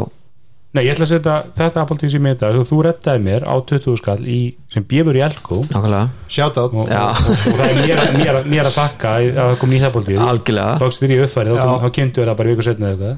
[0.77, 3.55] Nei, ég ætla að setja þetta Apple TV sem ég þetta þú rettaði mér á
[3.65, 6.75] 20 skall í, sem bjöfur í Elko og, Nákvæmlega, Shoutout.
[6.77, 7.01] Og, Já.
[7.17, 9.87] og, og það er mér, að- mér, að- mér að þakka að það kom nýtt
[9.89, 10.75] Apple TV algjörlega.
[10.83, 13.17] Tókst þér í uppfærið, þá, þá kynntu það bara viku setna eða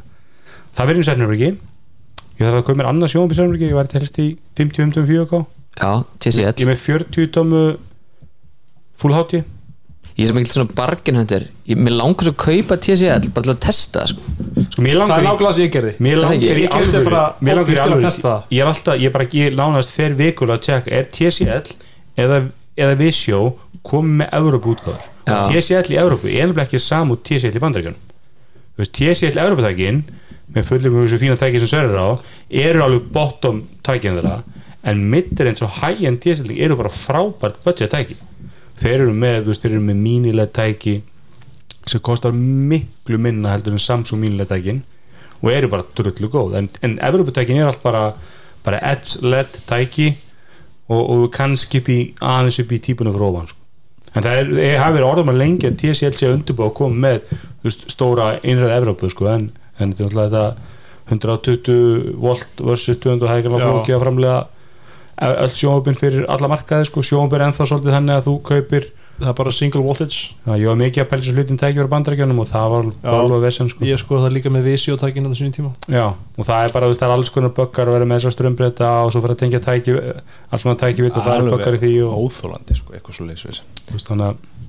[0.79, 1.05] eitthvað.
[1.09, 1.51] Sérnumriki
[2.38, 5.09] ég þarf að koma mér annað sjónum í sérnumriki ég var til helst í 50-50
[5.09, 5.40] 4K
[5.78, 7.62] Já, ég TCL er með 40 tómu
[8.98, 9.44] full HD
[10.18, 13.52] Ég er sem ekki svona bargainhunter ég, Mér langar svo að kaupa TCL bara til
[13.52, 14.24] að testa sko.
[14.64, 15.92] sko, mér Það er nákvæmlega sem ég gerði.
[16.02, 16.72] Mér langar í Ég
[18.24, 18.40] það.
[18.50, 21.76] Ég er alltaf, ég er bara ekki nánast fer vikulega að tjekka Er TCL
[22.18, 22.40] eða,
[22.82, 23.40] eða Visjó
[23.86, 27.94] komið með Európa útgáður og TCL í Európu er nefnilega ekki saman út TCL í
[28.78, 30.02] veist, TCL Európa-tækin
[30.54, 32.08] með fullum þessu fína tæki sem sörur á
[32.48, 34.38] eru alveg bottom tækin þeirra
[34.86, 38.18] en mittir eins og high-end TCL eru bara frábært budget tæki
[38.78, 40.94] þeir eru með, þú veist, þeir eru með mínileg tæki
[41.88, 44.82] sem kostar miklu minna heldur en Samsung mínileg tækin
[45.42, 48.12] og eru bara drullu góð en, en Evropatækin er allt bara
[48.64, 50.10] bara edge led tæki
[50.88, 53.58] og, og kannski aðeins upp í típunum fyrir ofan sko.
[54.14, 57.02] en það er, ég hafi verið orðum að lengi að TCL sé undirbúið að koma
[57.06, 60.76] með veist, stóra innræð Evrópu sko, en, en þetta er náttúrulega þetta
[61.08, 63.54] 120 volt versus 200 það er ekki Já.
[63.54, 64.38] alveg flókið að framlega
[65.18, 69.31] öll sjónvöpin fyrir alla markaði sko, sjónvöpin er ennþá svolítið þannig að þú kaupir Það
[69.33, 70.18] er bara single voltage.
[70.46, 73.70] Já, ég var mikið að pælsa hlutin tæki fyrir bandarækjunum og það var alveg vesen
[73.72, 73.83] sko.
[73.88, 75.72] Ég sko það líka með Visio tækinn á þessum tíma.
[75.90, 78.92] Já, og það er bara, það er alls konar böggar að vera með þessar strömbreyta
[79.02, 81.83] og svo fyrir að tengja tæki alls konar tæki vitt og það er böggar í
[81.83, 84.67] því og óþólandi sko, eitthvað svo veist, þannig að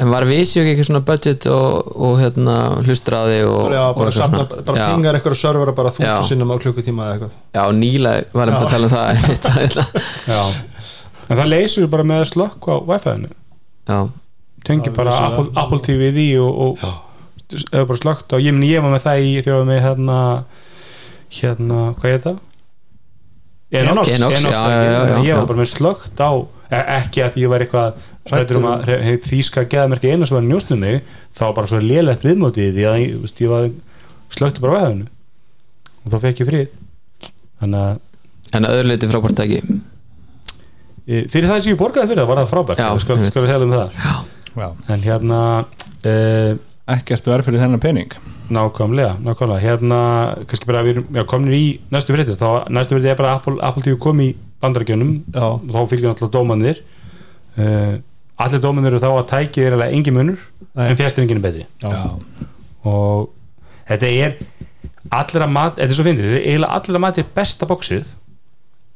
[0.00, 2.54] En var Visio ekki eitthvað svona budget og, og hérna,
[2.86, 4.62] þig og, Já, og bara, samna, svona?
[4.70, 5.98] bara já, pingar eitthvað servera bara Já.
[5.98, 9.50] þúsund sinnum á klukkutíma eða eitthvað já, Níla var einmitt að tala um það einmitt.
[10.30, 10.40] Já,
[11.28, 13.30] en það leysur bara með að slökka á Wi-Fi-inu
[13.90, 13.98] Já,
[14.70, 15.16] tengi bara.
[15.28, 16.78] Apple, Apple TV í því og, og
[17.74, 19.82] hefur bara slökkt og ég meni ég var með það í þegar ég var með
[19.84, 20.18] hérna
[21.40, 22.38] hérna, hvað er það?
[23.70, 24.08] Enox.
[24.16, 26.30] Enox, já, já, já, já, ég var bara með slökkt á
[26.70, 30.82] ekki að ég var eitthvað hrættur um að hef þýska geðamerki einu sem var njósnum
[30.84, 31.00] mig
[31.34, 33.70] þá var bara svo lélegt viðmótið því að ég, ég var
[34.30, 35.08] slökkt bara á veðinu
[36.00, 36.78] og þá fekk ég frið.
[37.60, 39.60] Þannig að en að öðru leiti frábært ekki
[41.06, 42.82] e, fyrir það sem ég borgaði fyrir það var það frábært.
[42.82, 44.02] Já, skal, skal við tala um það?
[44.60, 44.66] Já.
[44.90, 45.40] en hérna
[46.06, 46.14] e,
[46.96, 48.14] ekkert verð fyrir þennan pening.
[48.50, 49.62] Nákvæmlega, nákvæmlega.
[49.62, 49.98] Hérna,
[50.50, 53.58] kannski bara við erum já, komin í næstu frétti þá næstu frétti er bara Apple,
[53.62, 56.80] Apple TV kom í bandarækjunum og þá fylgir náttúrulega dómanir
[57.58, 57.98] uh,
[58.40, 60.86] allir dómanir eru þá að tæki er alveg engin munur Nei.
[60.90, 61.66] en fjastringin er betri.
[61.82, 62.46] Já,
[62.88, 63.30] og
[63.90, 64.36] þetta er
[65.10, 68.14] allir að mat, þetta er svo fyndið þetta er eiginlega allir að mati besta bóksið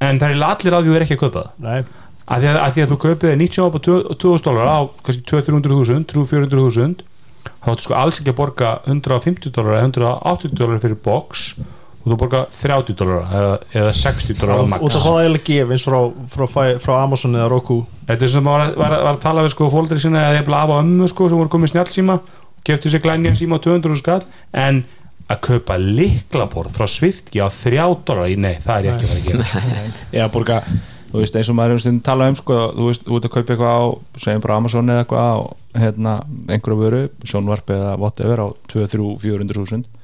[0.05, 1.51] en það er eiginlega allir því þú er ekki að kaupa það.
[1.65, 3.69] Nei, að því að, að, því að þú kaupið þér 90 á
[4.15, 7.11] 2000 dólar á kannski 200-300.000 300-400.000
[7.45, 11.51] þá áttu sko alls ekki að borga 150 dólar eða 180 dólar fyrir box
[12.05, 15.71] og þú borga 30 dólar eða, eða 60 dólar út að fá það eiginlega gef
[15.73, 15.99] eins frá,
[16.35, 16.45] frá,
[16.85, 17.79] frá, Amazon eða Roku.
[18.11, 20.75] Þetta er sem var, var, var að tala við sko fóldri sinna eða jafnvel af
[20.75, 24.21] og ömmu sko sem voru komið snjálfsíma og geftu sér glænjan síma á 200 skall
[24.53, 24.83] en
[25.33, 29.15] að kaupa liklaborð frá Swiftki á 3 dólar í nei, það er ég ekki að
[29.15, 29.95] fara að gera.
[30.21, 30.61] Eða borga
[31.15, 33.55] þú veist eins og maður hefur stundin talað um sko, þú veist, ert að kaupa
[33.55, 33.85] eitthvað á
[34.21, 35.37] segjum bara Amazon eða eitthvað á
[35.85, 36.15] hérna,
[36.51, 40.03] einhverju vöru, sjónvarp eða whatever á 2, 3, 400 þúsund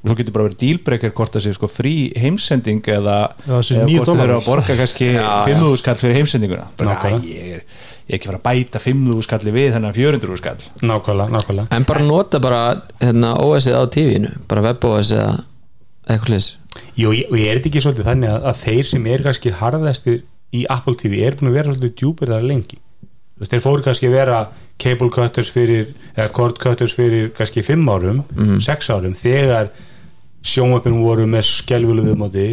[0.00, 3.96] og svo getur bara verið dílbreykir hvort það sé sko frí heimsending eða, eða 9
[3.98, 5.54] hvort þau eru að borga kannski Já, já.
[5.54, 6.68] 5.000 skall fyrir heimsendinguna.
[6.78, 7.64] Bara, æ, ég er,
[8.08, 11.66] ég ekki að fara að bæta 5.000 skalli við þennan 400 skall nákvæmlega, nákvæmlega.
[11.76, 12.62] En bara nota bara
[13.02, 15.34] hérna, OS-ið á tífinu bara web-OS eða
[16.10, 16.48] eitthvað slis
[16.96, 20.22] Jú, ég- og ég er ekki svolítið þannig að, að þeir sem er kannski harðastir
[20.56, 22.78] í Apple TV er búin að vera svolítið djúpir þar lengi.
[23.40, 24.38] Þeir fóru kannski að vera
[24.80, 25.86] cable cutters fyrir,
[26.16, 28.22] eða cord cutters fyrir kannski 5 árum,
[28.64, 29.68] 6 árum þegar
[30.46, 32.48] sjónvöpin voru með skelvulu viðmóti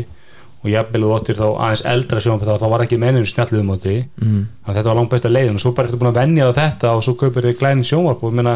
[0.64, 3.96] og jafnvel þú óttir þá aðeins eldra sjónvöpin þá, þá var ekki menninu snjall viðmóti.
[4.20, 4.42] Mm.
[4.66, 6.58] þannig að þetta var langt besta leiðin og svo bara ertu búin að venja á
[6.58, 8.56] þetta og svo kaupir þið glænin sjónvöp og ég meina,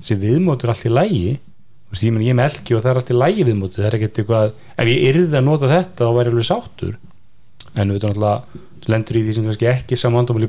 [0.00, 2.98] þessi viðmóti er allt í lægi veist, ég, meina, ég með elki og það er
[3.00, 6.12] allt í lægi viðmóti það er ekkert eitthvað, ef ég yrði að nota þetta þá
[6.18, 6.94] væri alveg sáttur.
[7.76, 8.38] En við veitum náttúrulega
[8.86, 10.44] lendur í því sem ekki samvandamál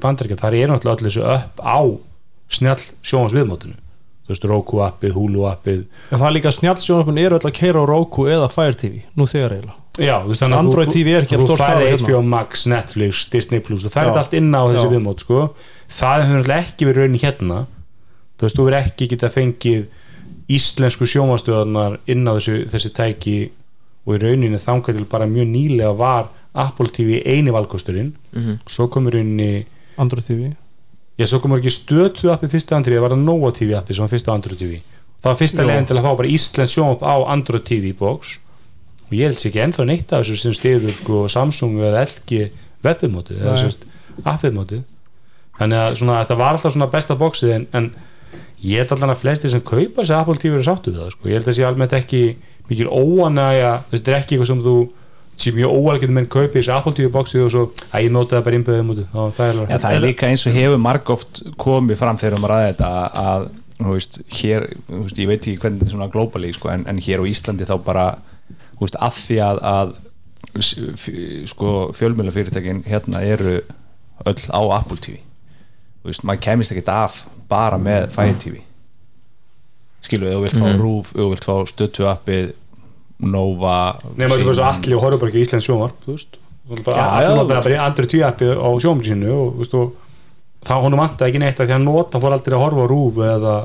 [4.27, 7.53] er þú veist, Roku appið, Hulu appið Já, það er líka snjálfsjónarpun eru öll að
[7.59, 10.87] keira á Roku eða Fire TV, nú þegar eiginlega Já, þú veist þannig að Android
[10.87, 12.07] þú- TV er ekki þú færði hafa hérna.
[12.07, 14.17] HBO Max, Netflix, Disney Plus þú færði Já.
[14.21, 14.91] allt inn á þessi Já.
[14.93, 15.39] viðmót sko.
[15.89, 17.57] það hefur náttúrulega ekki verið raunin hérna
[18.37, 19.85] þú veist, þú verið ekki geta fengið
[20.47, 23.37] íslensku sjónvastöðarnar inn á þessu, þessi tæki
[24.07, 28.59] og í rauninni þangað til bara mjög nýlega var Apple TV eini valkosturinn Mhm.
[28.67, 29.65] svo komur rauninni
[29.97, 30.53] Android TV
[31.17, 34.05] Já, svo komur ekki stötu appi fyrstu Android það var það Nova TV appi sem
[34.05, 34.81] var fyrstu Android TV
[35.17, 38.37] það var fyrsta leiðin til að fá bara Íslands sjónvap á Android TV box.
[39.07, 42.49] Og ég held sér ekki ennþá neitt af þessu sem stiður sko Samsung eða LG
[42.85, 43.87] webumótið eða sérst
[44.27, 44.83] appumótið
[45.57, 47.89] þannig að svona, þetta var alltaf svona besta boxið en, en
[48.63, 51.29] ég held allan að flesti sem kaupa sér Apple TV eru sáttu við það sko.
[51.29, 52.21] ég held að sé almennt ekki
[52.69, 54.77] mikil óanægja þetta er ekki eitthvað sem þú
[55.37, 58.45] sé mjög óalgjönd menn kaupi þessi Apple TV boxið og svo að ég nota það
[58.47, 59.01] bara innbjöðum út
[59.37, 62.53] það er alveg Já, það er líka eins og hefur margóft komið fram þegar maður
[62.55, 66.49] ræði þetta að, að veist, hér, veist, ég veit ekki hvernig þetta er svona globally,
[66.57, 68.05] sko, en, en hér á Íslandi þá bara,
[68.81, 69.95] veist, að því að, að
[71.51, 73.59] sko, fjölmjölafyrirtækin hérna eru
[74.25, 75.19] öll á Apple TV.
[76.01, 77.19] Þú veist, maður kemist ekkert af
[77.51, 78.63] bara með Fire TV.
[80.07, 80.81] Skilu, ef þú vilt fá Mhm.
[80.81, 82.53] RÚF þú vilt fá stötu appið
[83.23, 83.77] Nova
[84.13, 86.37] Nefnum að það er svo allir og horfum bara ekki í Íslands sjónvarp þú veist.
[86.67, 91.31] Allir notaði bara andri tvíappi á sjónvarp sínu og, þú veist, og þá honum vantaði
[91.31, 93.55] ekki neitt að því að nota fór aldrei að horfa á rúf eða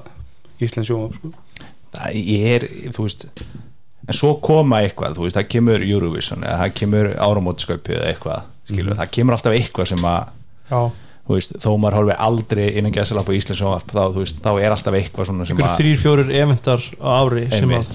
[0.63, 1.33] Íslands sjónvarp sko.
[1.93, 3.29] það er, þú veist
[4.09, 8.47] en svo koma eitthvað, þú veist, það kemur Eurovision eða það kemur áramótisköpi eða eitthvað,
[8.71, 10.33] skilur, það kemur alltaf eitthvað sem að,
[10.73, 10.81] Já,
[11.29, 14.51] þú veist, þó maður horfi aldrei innan gæðsala på Íslands sjónvarp þá, þú veist, þá
[14.55, 17.95] er alltaf eitthvað svona sem ykkur þrýr, fjórir eventar á ári sem að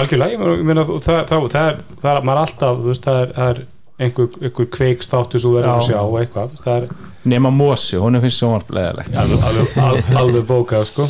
[0.00, 1.78] algjörlega, ég meina- það, það, það, það, er,
[2.18, 3.60] er maður er alltaf, þú veist, það er, er
[4.04, 5.86] einhver, einhver kveiks þáttu svo verður að Já.
[5.90, 6.88] sjá og eitthvað, það er
[7.34, 11.06] nema Mosi, hún finnst sjónvarp leðalegt alveg, alveg, alveg, alveg bókað sko.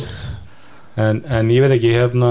[1.01, 2.29] en, en ég veit ekki hérna,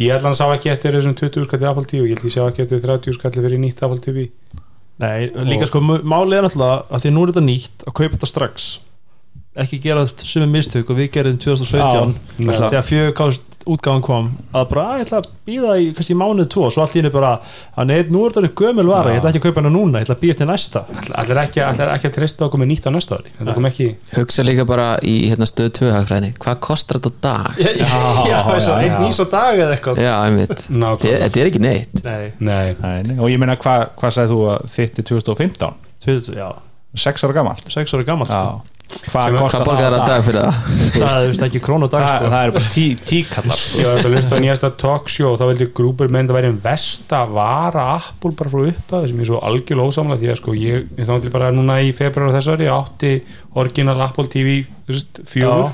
[0.00, 2.64] ég að sá ekki eftir þessum 20 skallir Apple TV, ég held ég sjá ekki
[2.64, 4.28] eftir 30 skallir fyrir nýtt Apple TV
[5.00, 7.94] Nei, líka sko, mö- málið er náttúrulega að því að nú er þetta nýtt að
[7.98, 8.70] kaupa þetta strax
[9.58, 12.12] ekki gera sumi mistök og við gerðum 2017
[12.46, 12.52] Nei.
[12.54, 14.28] þegar fjögurkást útgáfan kom.
[14.56, 17.10] Að bara, að ég ætla að býða í kannski mánuð tvo, svo allt í henni
[17.12, 17.32] bara
[17.76, 20.06] að nei, nú er þetta gömul vara, ég ætla ekki að kaupa hana núna ég
[20.06, 20.82] ætla að býða eftir næsta.
[21.20, 23.34] Allir ekki, ekki að treysta okkur með nýtt á næsta ári.
[23.36, 26.32] Þetta kom ekki hugsa líka bara í hérna, stöð 2 hagfræðinni.
[26.40, 27.60] Hvað kostar þetta á dag?
[27.60, 28.96] Já, já, já, einn já.
[29.04, 30.02] nýs á dag eða eitthvað.
[30.06, 30.66] Já, einmitt.
[30.70, 31.20] Nákvæmlega.
[31.26, 32.02] Þetta er ekki neitt.
[32.06, 35.78] Nei, Nei, Nei, og ég meina, hvað hva sagði þú að þitt er 2015?
[36.06, 36.48] 20, já,
[36.96, 37.68] 6 ára gamalt?
[37.70, 38.69] 6 ára gammal Já, sko.
[38.90, 40.54] Hvað Sem- kostar Hvað borgar það dag fyrir það?
[40.96, 42.30] það er ekki krón á dag Það, sko.
[42.34, 45.68] það er bara tí, tíkallar ég var að hlusta á nýjasta talkshow og þá veldi
[45.80, 49.40] grúpur menn að væri en vest að vara Apple bara frá uppa sem er svo
[49.50, 53.14] algjörlega ósamlega því að sko ég, ég þá ætli bara núna í februar þessari átti
[53.62, 54.60] orginal Apple TV
[55.30, 55.70] fjögur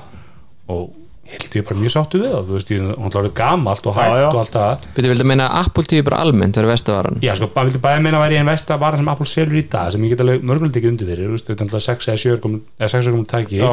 [0.73, 0.87] og
[1.33, 4.01] held ég er bara mjög sáttu við það þú veist, hún hlárið gamalt og Já,
[4.03, 4.29] hægt já.
[4.31, 7.49] og allt það Byrju, vildu meina að Apple TV bara almennt verið vestavaran Já, sko,
[7.57, 9.93] maður vildi bæði meina að væri einn vest að vara sem Apple selur í dag
[9.95, 12.23] sem ég get alveg mörgulega ekki undir fyrir þú veist, þetta er alltaf 6 eða
[12.25, 13.71] 7 komum- eða 6 komum tæki Já.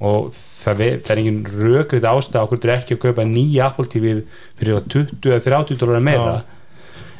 [0.00, 4.18] og það, það er engin rökrið ástæð okkur er ekki að kaupa nýja Apple TV
[4.58, 6.42] fyrir 20 eða 30 dólar meira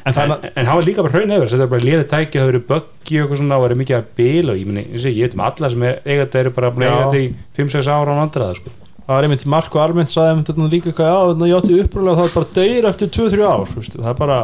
[0.05, 2.03] en það en, er en hann var líka bara hraun eður þetta er bara liðið
[2.11, 4.83] tæki, það eru buggi og eitthvað svona og verið mikið að bila og ég meni,
[4.93, 6.89] ég, veit um alla sem er, eiga þetta eru bara að Já.
[6.91, 8.73] eiga þetta í 5-6 ára á vandraða sko.
[9.05, 11.81] Það var einmitt Marko Arment sagði einmitt þetta líka eitthvað, já, þannig að ég átti
[11.83, 14.39] upprúlega það er bara döyr eftir 2-3 ár þú veist, það er bara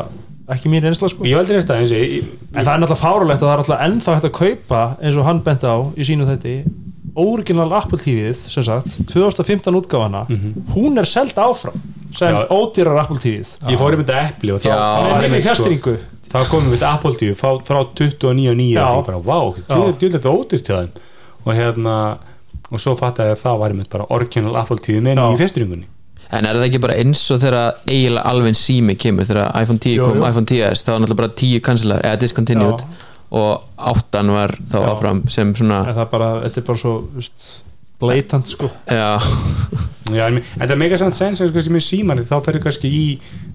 [0.51, 1.25] ekki mín reynsla sko.
[1.25, 3.89] ég veldi að eins og ég, en það er náttúrulega fárulegt að það er náttúrulega
[3.89, 6.55] ennþá hægt að kaupa eins og hann bent á í sínu þetta
[7.21, 10.21] original Apple TV-ið sem sagt, 2015 útgáfana.
[10.71, 11.75] Hún er seld áfram
[12.15, 12.47] sem Já.
[12.47, 15.95] ódýrar Apple TV-ið ég fór einmitt að epli og þá, það er einmitt, líka kjastringu
[16.31, 18.83] þá komum við Apple TV frá, frá 29.9 Já.
[18.87, 19.39] og ég bara, vá,
[19.99, 21.07] djúlega þetta ódýrt hjá þeim.
[21.41, 21.95] Og hérna
[22.71, 25.23] og svo fattaði ég að það var einmitt bara original Apple TV með Já.
[25.25, 25.87] nýju fyrsturingunni
[26.31, 29.97] En er það ekki bara eins og þegar eiginlega alveg sími kemur þegar iPhone 10
[29.97, 30.27] Jú, kom, jú.
[30.29, 33.09] iPhone 10s þá var náttúrulega bara 10 cancelar eða discontinued Já.
[33.41, 36.93] og 8 var þá áfram sem svona en það er bara, þetta er bara svo
[37.17, 37.49] veist,
[38.01, 38.69] blatant sko.
[38.89, 39.19] Já,
[40.11, 42.89] Já, en, en það meika samt sens eins og sem er síman þá ferðu kannski
[42.91, 43.03] í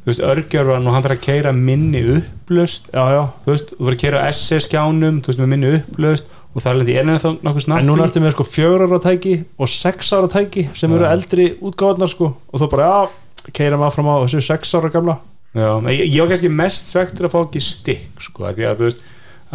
[0.06, 3.22] örgjörvan og hann fer að keira minni upplöst já, já.
[3.44, 6.62] þú veist, þú verður að keira á SS skjánum þú veist, með minni upplöst og
[6.64, 9.00] það er lendi er þá nokkuð snabbt en núna í- ertu með sko fjögur ára
[9.04, 13.84] tæki og sex ára tæki sem eru eldri útgáðnar sko og þú bara, já, keirum
[13.84, 15.18] áfram á þessu sex ára gamla.
[15.56, 18.70] Já, en ég, ég var kannski mest svektur að fá ekki stikk sko, að því
[18.70, 19.04] að þú veist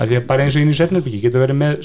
[0.01, 1.81] að því að bara eins og inn í svefnarbyggi getur verið með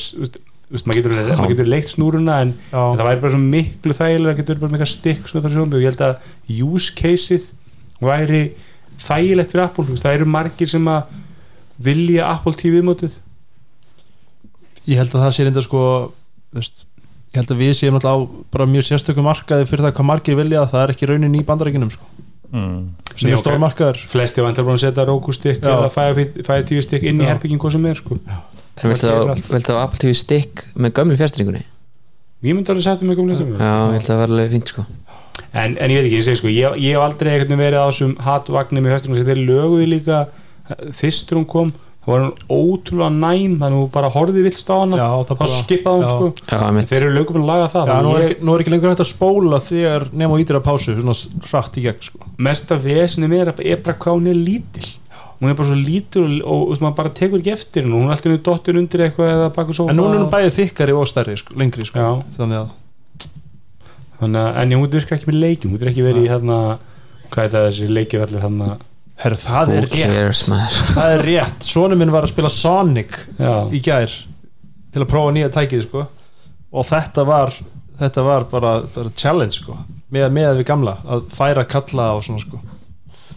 [0.70, 2.80] veist, maður getur, maður getur leikt snúruna en, Já.
[2.80, 5.76] en það væri bara svo miklu þægilega að getur bara eitthvað stikk svo þar sjónum
[5.76, 7.46] og ég held að use caseið
[8.02, 8.42] væri
[9.06, 11.14] þægilegt fyrir Apple, þú veist, það eru margir sem að
[11.86, 13.16] vilja Apple TV mótið
[14.86, 15.80] ég held að það sé reynda sko
[16.56, 16.84] veist,
[17.32, 18.18] ég held að við séum alltaf á
[18.54, 21.92] bara mjög sérstökum markaði fyrir það hvað margir vilja það er ekki raunin í bandarækjunum
[21.94, 22.08] sko
[22.50, 22.82] mm.
[23.14, 25.72] sem Nei, er stór markaður flesti endur búin að setja Roku stikk Já.
[25.74, 27.32] eða Fire TV stikk inn í Já.
[27.34, 28.18] herbygging hvað sem er sko.
[28.82, 31.64] En viltu Það þá Apple TV stick með gömlu fjastringunni
[32.44, 34.72] ég myndi alveg setja mig komlega sem já, ég held að það var alveg fínt
[34.72, 34.84] sko.
[35.56, 37.86] En, en ég veit ekki, ég segi sko ég, ég hef aldrei veginn verið á
[37.88, 40.20] þessum hatvagnum í höstunum sem þeir löguði líka
[40.96, 41.72] fyrstur hún kom
[42.06, 45.54] þá var hún ótrúlega næm þannig að hún bara horfði vilt á hana Já, það
[45.56, 46.28] skipaði hún sko.
[46.52, 48.92] Já, þeir eru lögum að laga það Já, nú, er ekki, nú er ekki lengur
[48.92, 51.16] hægt að spóla þegar nema og ítir að pásu svona
[51.50, 52.30] hratt í gegn sko.
[52.46, 54.86] mesta vesinni með er er bara hvað hún er lítil
[55.40, 58.10] hún er bara svo lítil og, og, maður bara tekur ekki eftir henni og hún
[58.10, 61.08] er alltaf dottir undir eitthvað eða baku sófa en núna er hún bæði þykkari og
[61.10, 62.02] stærri sko, lengri sko.
[62.02, 62.10] Já.
[62.38, 62.74] þannig að
[64.20, 66.60] þannig að en hún virkar ekki með leikjum hún er ekki verið í hérna
[67.32, 68.70] hvað er það þessi leikir allir hérna
[69.20, 70.46] herr, það, who er rétt,
[70.96, 74.12] það er rétt Sónu minn var að spila Sonic já, í gær
[74.92, 76.06] til að prófa nýja tækið sko.
[76.72, 77.52] og þetta var
[78.00, 79.76] þetta var bara, bara challenge sko.
[80.12, 82.60] með, með við gamla að færa kalla og svona sko.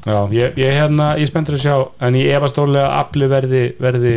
[0.05, 1.75] Já ég, ég hérna ég er spenntur að sjá
[2.07, 4.13] en ég efast stórlega að afli verði, verði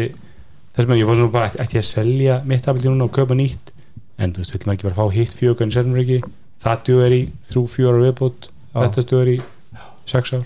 [0.76, 3.34] þess með ég fór svona bara ætti- ég að selja mitt afli núna og kaupa
[3.34, 3.72] nýtt?
[4.18, 6.20] En þú veist, vil maður ekki bara fá hitt fjögur en selnur ekki?
[6.62, 8.48] Það duður í þrjú fjóra viðbútt
[8.86, 9.38] þetta duður í
[10.06, 10.44] sex ár.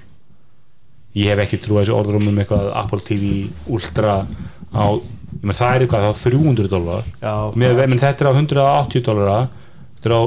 [1.17, 3.29] Ég hef ekki trú að þessi orðrum um eitthvað Apple TV
[3.73, 4.17] Ultra
[4.73, 7.05] á, ég með það er eitthvað þá 300 dólar
[7.93, 9.39] menn þetta er á 180 dólara
[9.97, 10.23] þetta er á,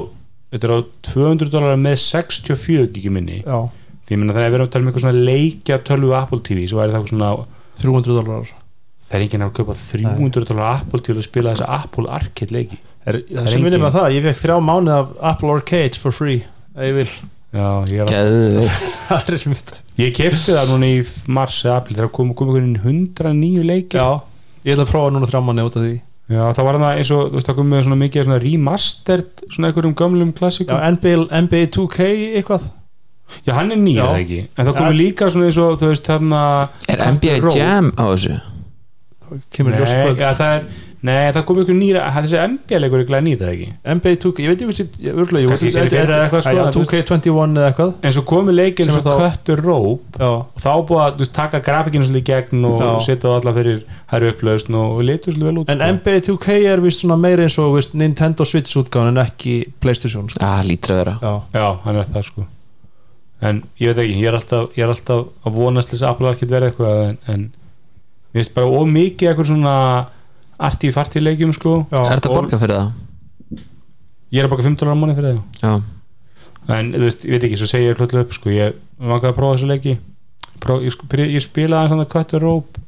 [0.54, 3.41] þetta er á 200 dólara með 64 gigi minni.
[3.45, 3.69] Já,
[4.10, 6.63] því ég meina það er verið að tala um eitthvað svona leikja tölvu Apple TV,
[6.65, 7.32] svo er það eitthvað svona
[7.80, 8.54] 300 dólarar
[9.10, 12.80] það er enginn að kaupa 300 dólar Apple til að spila þessa Apple Arcade leiki.
[13.06, 16.15] Er, það sem minnir engin- með það, ég fekk þrjá mánuð af Apple Arcade for
[16.15, 16.41] free
[16.76, 17.08] ef ég vil,
[17.54, 22.12] já, ég, er að, það er ég kefti það núna í mars eða april þegar
[22.15, 24.00] kom, kom einhvern 109 leiki.
[24.00, 24.22] Já,
[24.65, 25.95] ég ætla að prófa núna þrjá mánuð út af því.
[26.30, 29.30] Já, það var það eins og, þú veist, það kom með svona mikið svona remastered,
[29.50, 30.84] svona einhverjum gömlum já, klassikum.
[30.93, 32.67] NBA, NBA 2K eitthvað
[33.46, 34.08] Já, hann er nýja Já.
[34.10, 35.00] það ekki, en það Ja.
[35.00, 36.44] líka svona eins og, þú veist, þarna
[36.89, 38.39] er NBA Jam á þessu
[39.54, 40.63] kemur Nei, ja, það er,
[41.06, 43.68] nei, það komið ykkur nýra, það þessi NBA-leikur er glæð nýja það ekki.
[43.94, 44.80] NBA 2K, ég veit ekki hvað
[46.10, 49.20] eða eitthvað, sko, já, 2K21 eða eitthvað En svo komið leikin Sem eins er og
[49.22, 52.82] þá- Cut the Rope já, og þá búið að, taka grafíkinu svolítið í gegn og
[52.82, 52.92] Já.
[53.06, 55.70] setja það alla fyrir hæru upplaust og, litur svolítið vel út.
[55.70, 55.94] en sko.
[55.94, 60.42] NBA 2K er vist svona meira eins og Nintendo Switch útgáðan en ekki Playstation sko.
[60.42, 62.46] ah, lítur að vera já, Já, hann er það sko
[63.42, 66.33] en ég veit ekki, ég er alltaf, ég er alltaf að vonast þess að Apple
[66.33, 69.75] ekki verið eitthvað en, en mér finnst bara ómikið eitthvað svona
[70.60, 71.77] arti farti leikjum sko.
[71.87, 72.92] Já, er þetta borga fyrir það?
[74.29, 75.63] ég er að baka 15 ára manni fyrir það.
[75.63, 79.31] Já, en þú veist, ég veit ekki, svo segir ég hlutlega upp sko, ég vangaði
[79.31, 79.96] að prófa þessu leiki.
[80.60, 81.00] Pró, ég,
[81.31, 82.83] ég spilaði að Cut the Rope.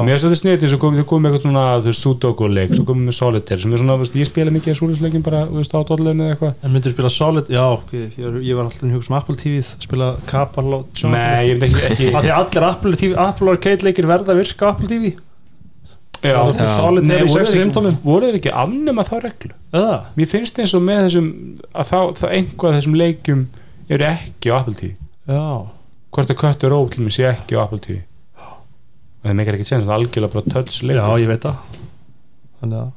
[0.00, 2.84] Mér er svolítið sniðið svo komum við komum með eitthvað svona þú veist, sudoku-leik, svo
[2.88, 5.58] komum við með solitaire sem er svona, þú veist, ég spila mikið súlisleikin bara, þú
[5.58, 6.54] veist, á dollinu eða eitthvað.
[6.62, 10.08] En myndir spila Solid, já, ég, ég, var alltaf að hugsa um Apple TV spila
[10.30, 11.18] Kapal og Sjónvarpinu.
[11.18, 14.32] Nei, ég myndi ekki, Af ekki því að allir Apple TV, Apple Arcade leikir verða
[14.32, 15.12] að virka á Apple TV
[16.22, 17.18] já, Það er Já.
[17.18, 19.52] Er í voru 65 þeir ekki, tómum voru þeir ekki afnema þá reglu?
[19.72, 19.98] Eða?
[20.16, 21.28] mér finnst eins og með þessum
[21.72, 23.44] að þá, þá einhvað þessum leikjum
[23.92, 24.92] eru ekki á Apple TV
[25.28, 25.44] Já,
[26.14, 28.02] hvort að köttur ról til mér sé ekki á Apple TV
[29.22, 31.78] og það meikar ekki sens það er algjörlega bara touch leik já, ég veit það.
[32.62, 32.90] Þannig að,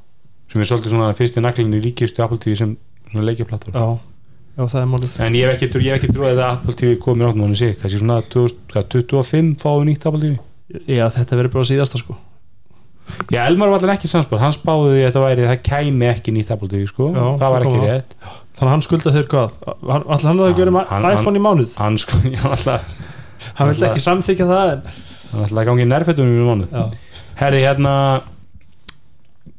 [0.51, 2.75] sem er svolítið svona fyrst í naglinu líkistu Apple TV sem
[3.11, 3.85] svona leikjaplattur já,
[4.57, 5.17] já, það er málið.
[5.25, 7.59] En ég hef ekki, ég hef ekki trúið að Apple TV komið áttum hann í
[7.61, 7.75] sig.
[7.81, 10.37] Kannski svona 2025 fáum við nýtt Apple TV
[10.89, 12.15] Já, þetta verður bara síðasta sko.
[13.29, 16.31] Já, Elmar var allir ekki sannspáð hann spáði því að þetta væri, það kæmi ekki
[16.33, 17.91] nýtt Apple TV sko, Já, það var ekki það.
[17.91, 18.15] rétt.
[18.55, 19.57] Þannig að hann skulda þeir hvað?
[19.75, 21.75] Alltaf hann að Hann- gera hann- iPhone í mánuð?
[21.77, 21.99] hann
[22.33, 22.87] já, alltaf
[23.59, 24.81] Hann vil ekki samþykja það en
[25.31, 26.73] hann ætlaði að gangi í nærfættunum í mánuð.
[26.75, 26.83] Já,
[27.41, 27.93] Herri, hérna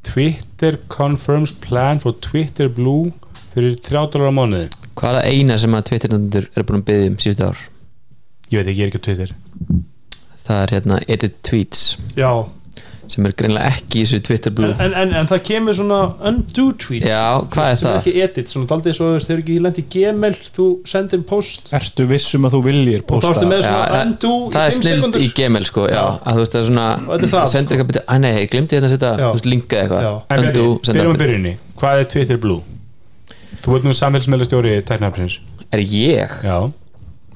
[0.06, 3.12] Twitter confirms plan for Twitter Blue
[3.54, 4.68] fyrir 3 dólar á mánuði.
[4.96, 7.64] Hvað er það eina sem að Twitter-nöndur er búin að byggja um síðustu ár?
[8.52, 9.34] Ég veit ekki, ég er ekki á Twitter.
[10.46, 11.82] Það er hérna edit tweets.
[12.16, 12.30] Já.
[13.12, 15.98] Sem er greinlega ekki í þessu Twitter En, Blue en, en, en það kemur svona
[16.30, 17.98] undo tweet Já, hvað er sem er það?
[18.00, 22.48] ekki edit, svona daldið svo eru ekki lent í Gmail, þú sendir post Ertu vissum
[22.48, 24.80] að þú viljir og þá posta ertu með Já, svona eh, undo Það er í
[24.80, 26.04] 5 snilt í Gmail sko, já, Já.
[26.16, 27.76] að þú veist það er svona er það, sendir sko.
[27.76, 29.26] eitthvað byrja, að nei, ég glimti hérna að setja Já.
[29.26, 29.84] þú veist, linka Já.
[29.86, 32.62] eitthvað, undo, senda aftur byrjunni Hvað er Twitter Blue?
[33.66, 35.38] Þú ert nú samfélagsmeðlastjóri tæknafnsins
[35.74, 36.36] Er ég?
[36.46, 36.58] Já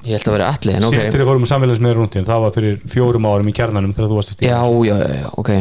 [0.01, 0.95] Ég held að vera allir, en ok.
[0.97, 4.31] Sýttir þið fórum samfélagsmeðlar rúndin Það var fyrir fjórum árum í kjarnanum þegar þú varst
[4.31, 5.51] að stíða Já, já, já, já, ok.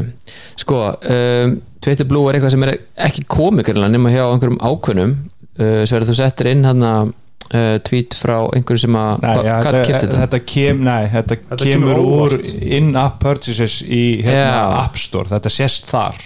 [0.62, 0.78] Sko,
[1.14, 2.72] um, Twitter Blue er eitthvað sem er
[3.08, 5.16] ekki komikurilega nema hjá einhverjum ákvönum
[5.60, 9.92] uh, svo er þú settir inn hann uh, tweet frá einhverju sem að hvað kefti
[9.92, 10.20] þetta, þetta?
[10.24, 12.36] þetta, kem, nei, þetta, Þetta kemur kemur úr
[12.80, 14.84] in-app purchases í hérna.
[14.84, 16.20] App Store, þetta sést þar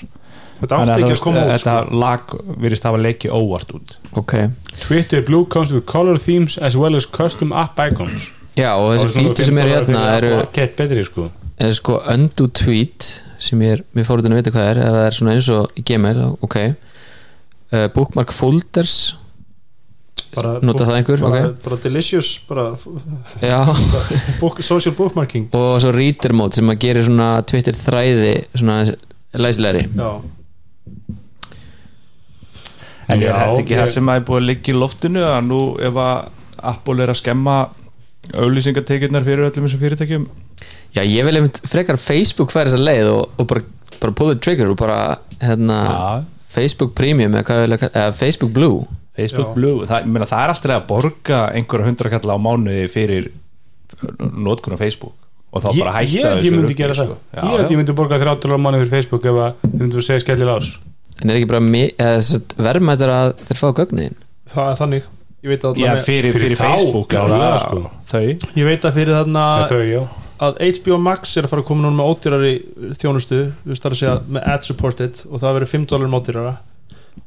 [0.61, 2.01] Þetta átti að ekki að koma veist, út þetta sko.
[2.05, 3.95] lag virðist hafa leikið óvart út.
[4.21, 4.35] Ok,
[4.85, 8.31] Twitter Blue comes with color themes as well as custom app icons.
[8.55, 11.27] Já og þessi fíti sem eru hérna eru, sko.
[11.59, 13.09] Er sko undo tweet
[13.43, 15.51] sem ég er, mér fór út að vita hvað er ef það er svona eins
[15.53, 16.57] og í Gmail, ok.
[17.75, 19.17] Uh, bookmark folders.
[20.35, 21.59] Bara, nota það einhver, bara, ok.
[21.63, 22.65] bara delicious bara
[23.43, 23.59] já,
[24.41, 25.47] book, social bookmarking.
[25.55, 28.81] Og svo reader mode sem að gerir svona Twitter þræði svona
[29.39, 29.85] læsilegri.
[29.95, 30.09] Já,
[33.09, 35.23] En Já, er þetta ekki ég- það sem að er búið að liggja í loftinu
[35.29, 36.29] að nú ef að
[36.75, 37.57] Apple er að skemma
[38.35, 40.27] auðlýsingatekjurnar fyrir öllum þessum fyrirtækjum
[40.95, 43.65] Já, ég vil einmitt frekar Facebook færa þessa leið og, og bara,
[44.01, 45.79] bara pull the trigger og bara hérna.
[46.55, 48.85] Facebook Premium eða, eða Facebook Blue
[49.15, 49.55] Facebook Já.
[49.59, 53.29] Blue, það, ég meina, það er alltaf að borga einhverja hundrakalla á mánuði fyrir
[54.21, 55.15] notkunum Facebook
[55.55, 57.17] og þá bara hætta ég, þessu ég myndi gera það sko.
[57.31, 57.71] Já, Ég held já.
[57.75, 60.23] ég myndi borga 30 dólar á mánu fyrir Facebook ef að þið myndum að segja
[60.25, 60.71] skellilega ás
[61.23, 61.63] en er ekki bara
[62.69, 64.17] verðmættur að þeir fá gögnin?
[64.55, 65.09] Það er þannig.
[65.45, 67.91] Ég veit að, Já, fyrir, Fyrir fyrir, þá, Facebook já, klárlega, það- sko.
[68.09, 68.53] þau.
[68.57, 70.09] Ég veit að fyrir þarna þau,
[70.45, 72.53] að HBO Max er að fara að koma núna með ódýrari
[72.99, 76.17] þjónustu, þú veist það er að segja með ad supported og það verður 5 dólarum
[76.19, 76.55] ódýrara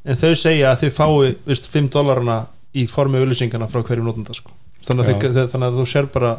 [0.04, 2.38] en þau segja að þau fái veist, 5 dólarana
[2.74, 4.50] í formi auðlýsingana frá hverjum notenda sko.
[4.84, 6.34] þannig, þannig að þú sér bara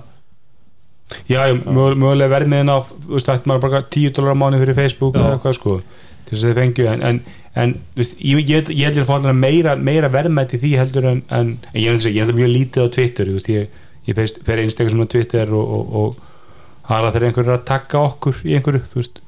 [1.28, 4.42] Já, já, mög- mögulega verðmiðin á þú veist, ætti maður að borga 10 dólar á
[4.44, 5.24] mánu fyrir Facebook Já.
[5.24, 5.82] eða eitthvað sko
[6.26, 7.22] til þess að þið fengju en, en,
[7.64, 11.10] en þú veist, ég, ég, ég heldur að fá alltaf meira, meira verðmæti því heldur
[11.12, 14.42] en, en, en ég heldur að mjög lítið á Twitter þú veist, ég, ég feist,
[14.46, 18.40] fer einstaklega svona á Twitter og, og, og hala þegar einhver er að taka okkur
[18.46, 19.20] í einhverju veist,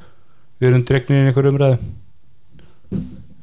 [0.61, 1.91] við erum dregnir í einhverju umræðu.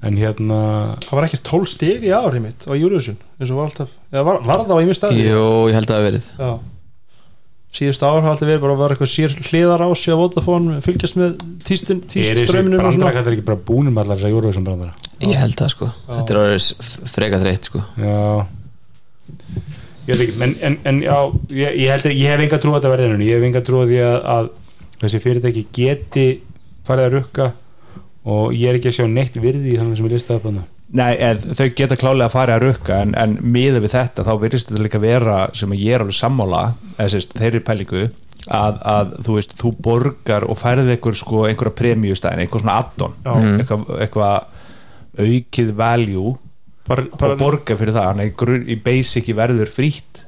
[0.09, 0.59] En hérna
[1.03, 4.27] það var ekki 12 stig í ári mitt á Eurovision eins og var alltaf, eða
[4.29, 6.29] var, var það á einmi staði Jú, ég held að það hafi verið.
[6.39, 6.51] Já.
[7.75, 11.19] Síðust ár hafa alltaf verið bara að vera eitthvað sér hliðar á á Vodafone fylgjast
[11.21, 11.35] með
[11.69, 13.11] tístin, er þessi tístströmminum og svona.
[13.11, 14.95] brandrakall ekki bara búnum allar þess að Eurovision brandara?
[15.21, 16.15] Ég held það sko, Já.
[16.15, 17.83] þetta er orðið freka þreytt sko.
[18.01, 18.47] Já.
[20.09, 21.17] Ég veit ekki, en, en, en já
[21.53, 23.83] ég, ég, held, að- ég hef enga trú á þetta verðinu ég hef enga trú
[23.83, 24.49] á því að, að
[25.03, 26.27] þessi fyrirtæki geti
[26.89, 27.51] farið að rukka
[28.29, 30.65] og ég er ekki að sjá neitt virði í þannig sem ég listaði upp hana
[30.97, 34.31] Nei, eð, þau geta klálega að fara að rukka en, en miða við þetta þá
[34.41, 36.63] virðist þetta líka vera sem að ég er alveg sammála
[36.95, 38.05] eða sérst, þeirri pælingu
[38.47, 43.19] að, að þú veist, þú borgar og færið einhver sko, einhverja premjustæðin, einhver svona addon
[43.21, 43.35] Já.
[43.59, 46.35] eitthvað, eitthvað aukið value
[46.89, 50.25] bara, og bara borga fyrir það, hann er í basic verður frýtt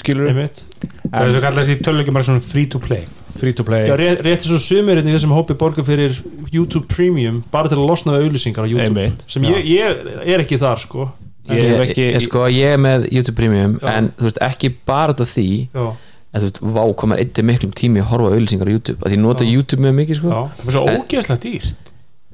[0.00, 0.64] skilur einmitt.
[1.06, 3.06] Það er svo kallast í svona free to play
[3.38, 3.86] free to play.
[3.88, 6.18] Já, rétt, rétt og sumirinn í þessum hópi borga fyrir
[6.52, 9.24] YouTube Premium bara til að losna við auðlýsingar á YouTube Einmitt.
[9.30, 11.10] sem ég, ég er ekki þar sko.
[11.50, 13.88] Ég Ég, hef ekki- ég, sko, ég er með YouTube Premium Já.
[13.96, 15.86] en þú veist ekki bara þetta því Já,
[16.34, 19.16] en þú veist, vá, maður eitthvað miklum tími að horfa auðlýsingar á YouTube, að því
[19.16, 20.28] ég nota YouTube mjög mikið sko.
[20.30, 20.42] Já.
[20.60, 21.89] það er svo ógeðslega dýrt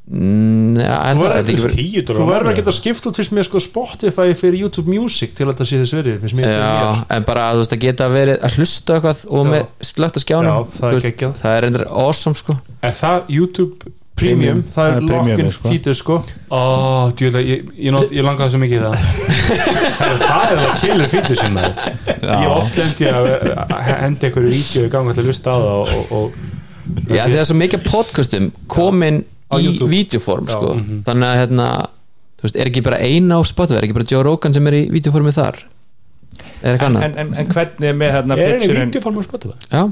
[0.06, 4.60] Er Þú það, verður er það að geta skipt út fyrst með sko Spotify fyrir
[4.60, 7.82] YouTube Music til að þetta sé þess verið Já, en bara að þú veist að
[7.88, 9.50] geta verið að hlusta á eitthvað og Já.
[9.50, 12.58] með slögt á skjánum Já, það er veist, það er reyndar awesome sko.
[12.86, 15.68] Er það YouTube Premium, það Það er lock-in sko.
[15.68, 16.14] feature sko.
[16.48, 16.60] Ó,
[17.18, 18.94] djúlega, ég, ég, ég langaði svo mikið í það.
[20.22, 21.82] Það er það killur fítur sem það
[22.16, 23.28] Ég hef oft lendi að
[23.66, 27.26] að henda einhverju vídeo í gang til að lusta á það og, og, og Já,
[27.26, 29.20] það er svo mikið podcastum komin
[29.54, 30.74] í videoform sko.
[30.74, 31.02] mhm.
[31.06, 31.66] þannig að hérna
[32.36, 34.74] þú veist, er ekki bara eina á Spotify, er ekki bara Joe Rogan sem er
[34.80, 35.62] í videoformi þar?
[36.62, 37.06] Er en, annað?
[37.22, 39.56] en, en hvernig er með hérna Er henni picturein- videoform á Spotify?
[39.70, 39.84] Já,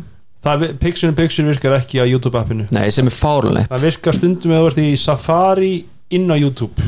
[0.45, 2.67] Það er, Picture in Picture virkar ekki á YouTube appinu.
[2.71, 5.71] Nei, sem er fárlegt Það virkar stundum eða þú ert í Safari
[6.13, 6.85] inn á YouTube.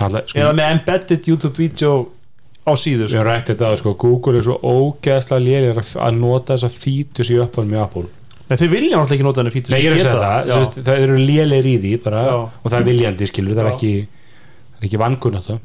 [0.00, 1.90] Handla, sko, eða með embedded YouTube video
[2.64, 3.18] á síðu Við sko.
[3.18, 7.36] hefum rætt þetta að sko, Google er svo ógeðslega lélir að nota þessa fítus í
[7.44, 8.06] uppáðum í Apple
[8.46, 10.56] Nei, þeir vilja náttúrulega ekki nota henni feature Nei, ég er að segja það, Já.
[10.56, 13.94] það, það eru lélir í því bara, og það er viljandi skilur, það er ekki
[14.06, 15.64] það er ekki vangun það.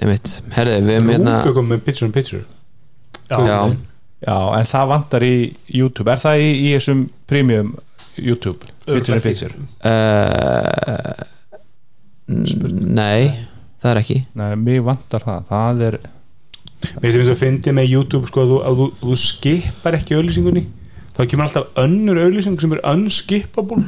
[0.00, 2.42] Einmitt, herði, við erum hérna Rúfugum með picture in picture
[3.30, 3.38] Já.
[3.46, 3.58] Já,
[4.20, 5.34] Já, en það vantar í
[5.70, 6.10] YouTube.
[6.12, 7.74] Er það í, í þessum premium
[8.18, 8.66] YouTube?
[8.88, 9.54] Picture in picture
[9.86, 11.22] uh,
[12.30, 13.30] Nei,
[13.80, 14.18] það er ekki.
[14.38, 15.46] Nei, mér vantar það.
[15.50, 15.98] Það er
[17.00, 20.62] Mér finnst að fyndi með YouTube sko, að þú, að þú, þú skipar ekki auðlýsingunni
[21.16, 23.82] þá kemur alltaf önnur auðlýsing sem er unskippable.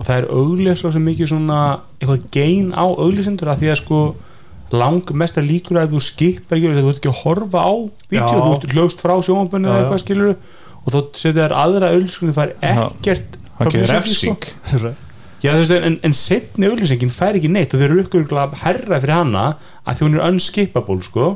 [0.00, 1.60] Og það er auðlýs svo sem mikið svona
[2.00, 4.00] eitthvað gein á auðlýsindur að því að sko
[4.70, 7.72] lang mestar líkur að þú skipar ekki þú ert ekki að horfa á
[8.06, 10.32] vídeo, þú ert hljóst frá sjónvambunni Já, eða eitthvað skilur
[10.80, 13.92] og þá setur þær aðra auðlýsingunni það er ekkert Það sko.
[13.92, 14.46] refsing.
[15.40, 18.26] Já, veist, en, en setni auðlýsingin fær ekki neitt og þau eru ykkur
[18.62, 19.44] herra fyrir hana
[19.88, 21.34] að er unskippable sko.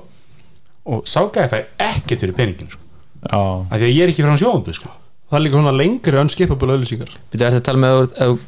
[0.84, 2.83] Og ságæði fær ekkert fyrir peningin sko.
[3.30, 4.92] Að því að ég er ekki frá sjónvambu sko.
[5.24, 8.02] Það er líka svona lengri unskippable auðlýsingar erum að tala með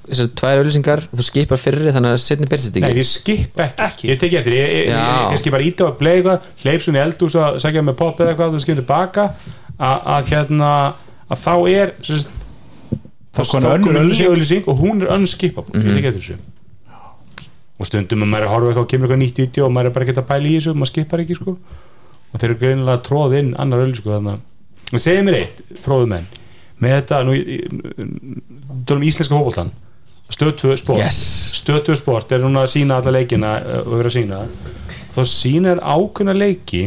[0.07, 3.63] þessar tvær auðlýsingar og þú skipar fyrir þannig að setni byrstist Nei, ekki ég skip
[3.65, 4.11] ekki, ekki.
[4.13, 7.01] Ég teki eftir, ég, ég, ég, ég kannski bara íta að play eitthvað, hleyp svona
[7.01, 9.25] í eldús að sagja með pop eða eitthvað, þú skilur tilbaka
[9.81, 10.71] að, að hérna
[11.27, 12.45] að þá er sagt,
[13.37, 14.29] Þá auglýsing.
[14.31, 16.39] auðlýsing og hún er unskippable ég teki eftir þessu.
[17.77, 19.73] Og stundum að maður er að horfa á eitthvað og kemur eitthvað nýtt vídeo og
[19.75, 21.57] maður er bara ekki að pæla í þessu og maður skipar ekki sko.
[22.33, 24.45] Og þeir eru greinilega að tróða inn annar auðlýsing sko, þannig að
[24.95, 26.29] segja mér eitt, fróðu menn.
[26.83, 27.35] Með þetta, nú
[28.87, 29.73] tölum íslenska hópoltan
[30.31, 31.01] stöð 2 sport.
[31.01, 31.19] Yes.
[31.55, 34.41] stöð 2 sport er núna að sína alla leikina og vera að sína
[35.15, 36.83] þá sýnir ákveðna leiki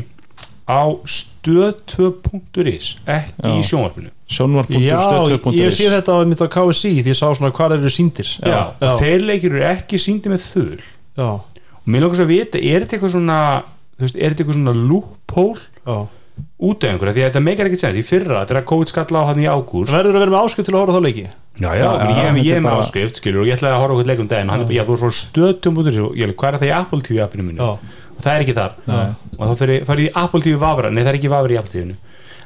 [0.70, 3.56] á stöð2.is ekki Já.
[3.56, 7.56] í sjónvarpinu Já, sjónvar.stöð2.is ég sé þetta á mitt á KSI því ég sá svona
[7.56, 10.46] hvað eru síndir Já, og þeir leikir eru ekki síndi með
[11.18, 13.40] já, og mér langar svo að vita, er þetta eitthvað svona
[13.98, 15.64] þú veist, er þetta eitthvað svona loophole?
[15.82, 15.98] Já.
[16.60, 17.96] Út af einhverja, því að þetta meikar ekkert sens.
[18.00, 19.94] Í fyrra, þegar COVID skalla á hann í ágúst.
[19.96, 21.24] Verður að vera með áskrift til að horfa á þá leiki?
[21.60, 23.48] Já, já, Já, ég, já, ég, ég þetta er er með bara- áskrift, skilur, og
[23.50, 25.12] ég ætlaði að horfa okkur leikum daginn og hann er bara, já, þú er frá
[25.20, 27.58] stöðtum út og ég er hvað er það í Apple TV appinu mínu?
[27.60, 27.72] Já.
[28.20, 28.72] og það er ekki þar.
[28.88, 29.08] Nei.
[29.40, 31.72] og þá fer ég í Apple TV vafra, nei það er ekki vafra í Apple
[31.76, 31.96] TV-inu.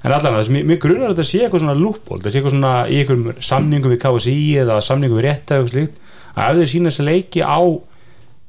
[0.03, 2.37] En allan að þess, mér, mér grunar að þetta sé eitthvað svona lúppból, þetta sé
[2.41, 5.95] eitthvað svona í einhverjum samningum við KSI eða samningum við rétta eitthvað slíkt,
[6.35, 7.59] að ef þeir sína þess að leiki á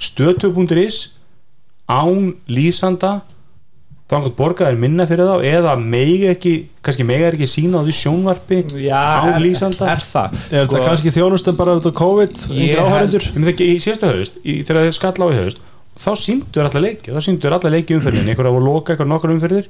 [0.09, 0.97] stöðtöp.is
[1.89, 3.13] án lýsanda
[4.15, 5.43] þá hann borgaðir minna fyrir þá?
[5.51, 6.53] Eða megi ekki,
[6.87, 9.47] kannski megi ekki sína á því sjónvarpi Já, án er,
[9.91, 13.27] er það Er þetta kannski þjónustum bara á COVID held- áhærendur
[13.67, 17.21] í síðasta haust, í, þegar þeir skalla á í haust þá síndur alla leiki, þá
[17.23, 19.69] síndur alla leiki umferðin einhverja voru loka, einhverja nokkur umferðir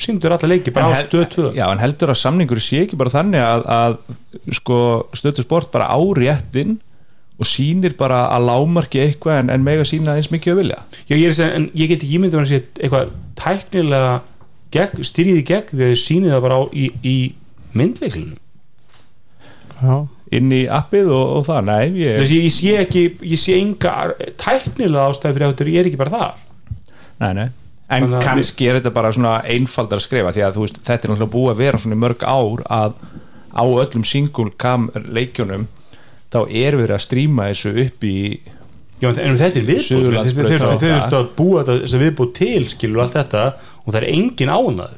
[0.00, 2.96] síndur alla leiki, bara á hel- stöð 2 Já, en heldur að samningur sé ekki
[3.00, 4.78] bara þannig að, að sko,
[5.18, 6.78] stöðu sport bara áréttin
[7.38, 10.78] og sýnir bara að lámarki eitthvað en, en mega sína eins mikið að vilja.
[11.06, 14.18] Já, ég, er en ég get ekki ímyndið að sé eitthvað tæknilega
[14.68, 17.16] í gegn þegar þeir sýnið það bara á, í, í
[17.78, 18.38] myndveislunum
[19.78, 19.94] Já,
[20.34, 23.56] inn í appið og, og það, nei ég, þess að ég sé ekki, ég sé
[23.60, 23.94] enga
[24.40, 26.44] tæknilega ástæði fyrir áttur, ég er ekki bara þar.
[27.22, 27.48] Nei, nei.
[27.88, 31.06] En Þannig kannski er þetta bara svona einfaldar að skrifa því að þú veist, þetta
[31.06, 32.98] er náttúrulega búið að vera svona mörg ár að
[33.48, 35.64] á öllum single cam leikjunum
[36.32, 38.16] þá er verið að stríma þessu upp í
[38.98, 40.48] Já, en þetta er viðbúð Suðurlandsbraut.
[40.50, 41.18] þeir og þurftu það.
[41.20, 43.42] að búa þetta, viðbúð til skilur allt þetta
[43.84, 44.96] og það er engin ánaður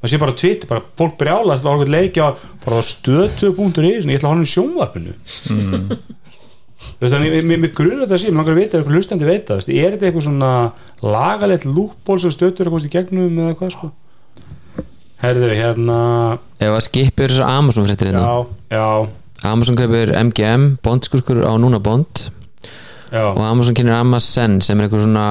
[0.00, 2.28] það sé bara á Twitter, bara fólk brjálast að horfa leikja
[2.64, 5.14] bara á stöð2.is ég ætla að horfa um sjónvarpinu.
[5.52, 5.98] Mm.
[7.00, 9.28] þess að mér- mér mér grunar þetta að sé, mér langar að vita, eitthvað hlustandi
[9.28, 10.50] veit það, er þetta eitthvað svona
[11.02, 13.90] lagalegt lúkból sem stöður að komast í gegnum eða hvað sko?
[15.24, 15.98] Herðu, hérna
[16.60, 18.24] ef að skipir þessar Amazon fréttir hérna.
[18.24, 18.36] Já,
[18.76, 18.86] já,
[19.44, 22.30] Amazon kaupir MGM, bondskurkur á núna bond.
[23.12, 23.28] Já.
[23.34, 25.26] Og Amazon kynir Amazon sem er eitthvað svona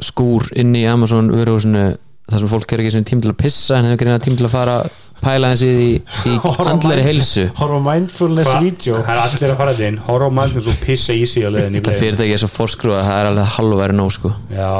[0.00, 1.96] skúr inn í Amazon vöruhúsinu
[2.30, 4.46] þar sem fólk er ekki svona tím til að pissa en hefur greina tím til
[4.46, 4.76] að fara
[5.20, 6.34] pæla hans í, í
[6.70, 7.48] andleri heilsu.
[7.58, 9.00] horfa á mindfulness vídeo.
[9.02, 12.36] Það er allir að fara þetta inn á mannum svo pissa í sig bleið fyrirtæki
[12.36, 14.32] er svo forskrúa það er alveg halvværi nóg sko.
[14.54, 14.70] Já,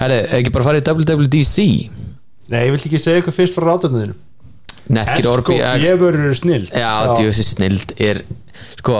[0.00, 1.64] Herri, ekki bara fara í WWDC
[2.50, 4.16] nei, ég vil ekki segja eitthvað fyrst frá ráðunniðinu
[4.92, 5.86] Netgear Orbi X.
[5.88, 8.20] ég verður snill Já, djöfisir snild er
[8.76, 8.98] sko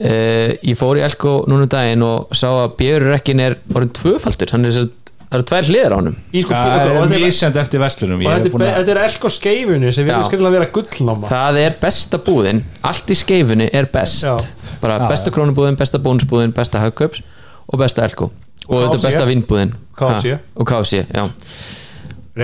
[0.00, 4.52] uh, ég fór í Elko núna um daginn og sá að björurrekkin er orðin tvöfaldur.
[4.54, 4.86] Hann er svo,
[5.20, 6.18] það eru tvær hliðar á honum.
[6.32, 9.92] Í sko, Það og er mísjandi eftir vestlunum og Ég þetta er að elko skeifunni
[9.94, 11.32] sem við erum skriflega að vera gullnáma.
[11.32, 14.36] Það er besta búðin, allt í skeifunni er best, Já.
[14.82, 17.22] bara Já, besta krónubúðin, besta bónusbúðin, besta hagköps
[17.70, 18.32] og besta Elko.
[18.70, 19.76] Og, þetta er besta vinnbúðin.
[20.00, 21.24] Og KFC, já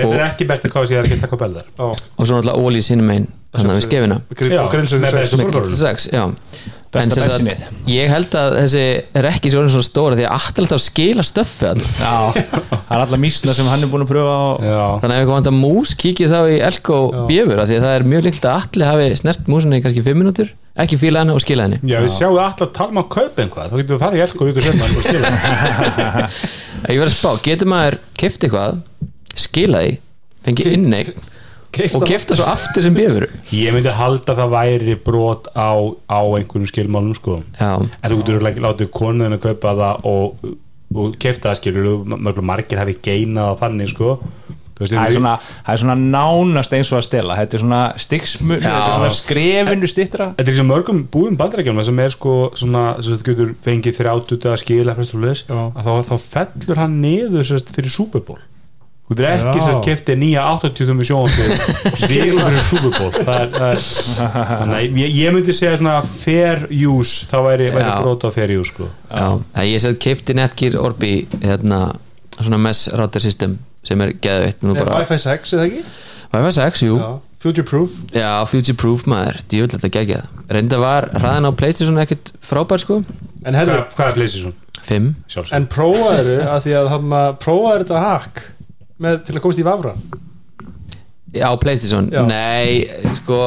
[0.05, 3.13] er ekki besti kási, það er ekki takka beldar og og svo náttúrulega Ólís hinum
[3.15, 4.19] einn þannig að við skeifina
[4.53, 5.79] Já, grillsöðu með bestu með borgarunum.
[5.81, 6.25] 6, já.
[6.87, 7.79] Besta En sem sagt, bensínið.
[7.91, 8.83] ég held að þessi
[9.21, 12.37] er ekki svo orðin svo stóra því að allt er alltaf að skila stöffi það
[12.39, 14.45] er alla mísna sem hann er búin að pröfa á
[15.03, 17.97] þannig að ef eitthvað vantar mús kíkið þá í Elko bjöfur af því að það
[17.97, 21.33] er mjög líkt að allir hafi snert músinni í kannski 5 minútur ekki fíla hana
[21.37, 21.79] og skila henni.
[21.89, 24.25] Já, við sjáum alltaf að tala um að kaupa einhvað þá getum við farið í
[24.27, 25.31] elko vikur sem og skilja
[26.93, 28.77] ég verð að spá, getur maður keft eitthvað
[29.39, 29.97] skila því,
[30.47, 31.17] fengi inneign
[31.77, 35.77] og kefta svo aftur sem bjöfur ég myndi halda að það væri brot á,
[36.09, 37.41] á einhverjum skilmálum sko.
[37.59, 40.47] Já, en þú getur ekki látið konuðin að kaupa það og,
[40.97, 44.17] og kefta það skilur margir hafi geinað þannig sko.
[44.77, 45.31] Þú veist, Það er, svona,
[45.65, 47.37] það er svona nánast eins og að stela.
[47.39, 52.03] Þetta er svona er svona skrefinu stittra Þetta er eins og mörgum búðum bandarækjum sem
[52.05, 55.01] er sko svona, sem þetta getur fengið 30 dagar skil að
[55.49, 55.63] Já.
[55.81, 58.43] þá, þá fellur hann niður sérst, fyrir Super Bowl
[59.07, 63.13] Þú getur ekki sérst keftið nýja 80 með sjónfið og stílum fyrir Super Bowl.
[63.15, 63.85] Það er, það er,
[64.51, 68.73] þannig að ég, ég myndi segja svona fair use þá væri, væri á fair use
[68.73, 68.89] sko.
[69.07, 71.13] Já, en ég sett kefti Netgear Orbi
[71.45, 71.81] hérna,
[72.41, 75.87] svona mesh router system sem er geðveitt nú bara, Wi-Fi 6 eða ekki?
[76.35, 76.99] Wi-Fi 6, jú.
[76.99, 77.09] Já.
[77.47, 77.95] future proof.
[78.11, 80.29] Já, future proof maður, djúvill þetta geggjað.
[80.51, 83.05] Reynda var hraðan á Playstation ekkert frábær sko.
[83.47, 84.63] En herru, Hvað, er PlayStation?
[84.87, 88.43] 5 Sjálfsög en prófaðu að því að hann prófaðu þetta hack
[89.03, 89.95] með, til að komast í vafra
[91.37, 92.23] á Playstation, Já.
[92.29, 92.87] nei
[93.19, 93.41] sko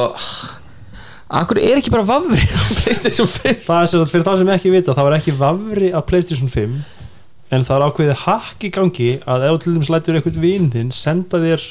[1.30, 4.52] Akkur er ekki bara vafri á Playstation 5 það er sem sagt fyrir þá sem
[4.54, 6.80] ekki vita þá er ekki vafri á Playstation 5
[7.50, 11.40] en það er ákveðið hack í gangi að ef til dæmis lætur eitthvað vinn senda
[11.42, 11.64] þér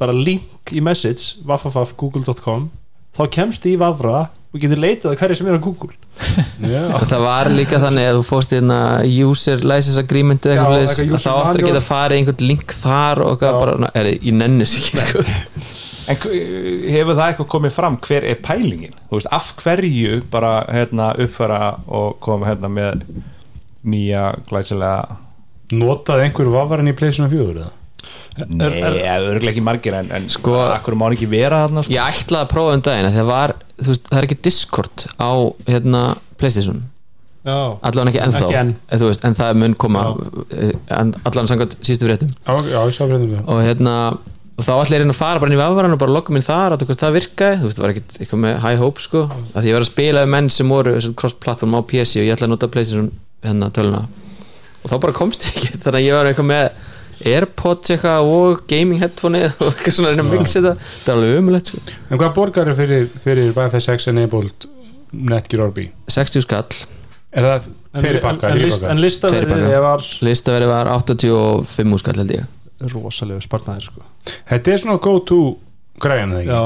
[0.00, 2.68] bara link í message wafafaf google.com
[3.16, 5.96] þá kemst í vafra og getur leitað að hverju sem er á Google Já.
[5.96, 6.05] og
[7.10, 8.78] það var líka þannig að þú fórst í hérna
[9.26, 13.90] user license agreement eða eitthvað þá áttur að geta farið einhvern link þar og bara,
[13.92, 15.24] er, ég nennis ekki sko.
[16.06, 18.92] En hefur það eitthvað komið fram Hver er pælingin?
[19.08, 23.02] Þú veist, af hverju bara hérna, uppfæra og koma hérna með
[23.86, 25.18] nýja glæsilega
[25.74, 27.72] Notaði einhver vafaran í PlayStation 4 eða?
[28.36, 31.94] Nei, örgulega ekki margir en, en sko, akkur má hann ekki vera þarna sko.
[31.94, 35.08] ég ætlaði að prófa um daginn af því að var, veist, það er ekki Discord
[35.20, 35.32] á
[35.68, 36.04] hérna,
[36.40, 36.84] Playstation.
[37.46, 38.46] Allan ekki ennþá.
[38.46, 38.72] Ekki enn.
[39.04, 40.06] veist, en það mun koma
[40.50, 42.32] eh, allan samkvæmt sístu fréttum.
[43.46, 43.98] Og hérna
[44.56, 46.76] og þá ætla ég að fara bara inn í vafvaran og bara logga minn þar
[46.76, 49.68] að það virkaði, þú veist, það var ekkert eitthvað með high hope sko, að því
[49.68, 52.54] ég var að spila við menn sem voru cross-platform á PC og ég ætla að
[52.54, 53.10] nota Playstation
[53.44, 54.06] hérna töluna
[54.80, 56.64] og þá bara komst ég ekki, þannig að ég var eitthvað með
[57.24, 60.74] Airpods eitthvað og gaming headphone og eitthvað svona að reyna að mixa þetta.
[60.90, 61.80] Þetta er alveg umulegt sko.
[62.10, 64.68] En hvað borgar er fyrir, fyrir Wi-Fi 6 enabled
[65.16, 65.88] Netgear Orbi?
[66.12, 66.82] 60 skall,
[67.36, 67.68] Er það
[68.00, 72.50] fyrir pakka, en, fyrir list, en listaverðið var listaverið var 85 skall held ég.
[72.92, 74.04] Rosalegu spartnaðir sko.
[74.48, 75.40] Þetta er svona go to
[76.04, 76.50] eða ekki?
[76.50, 76.62] já,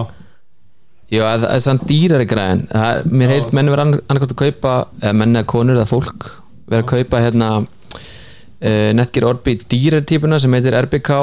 [1.11, 5.15] Já, það er samt dýrari græðin það, Mér heyrst menn vera annarkvæmt að kaupa eða
[5.19, 6.29] menn eða konur eða fólk
[6.71, 7.49] vera að kaupa hérna
[8.61, 11.17] uh, Netgear Orbi dýrari típuna sem heitir RBK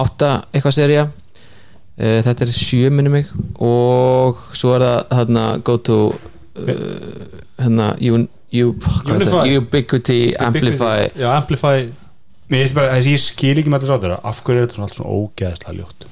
[0.00, 3.32] 8 eitthvað serja uh, þetta er 7 minni mig.
[3.62, 6.76] Og svo er það hérna go to uh,
[7.60, 7.94] hérna.
[8.50, 11.10] Ubiquity Amplify.
[11.14, 11.90] Já, Amplify.
[12.50, 16.08] Bara, þessi ég skil ekki með þetta sátur af hverju er þetta svona ógeðslega ljótt?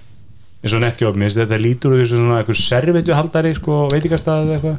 [0.63, 4.47] Eins og Netgear Orbi, mér finnst þetta lítur þessu svona eitthvað servitu haldari, sko, veitingastæði
[4.47, 4.79] eða eitthvað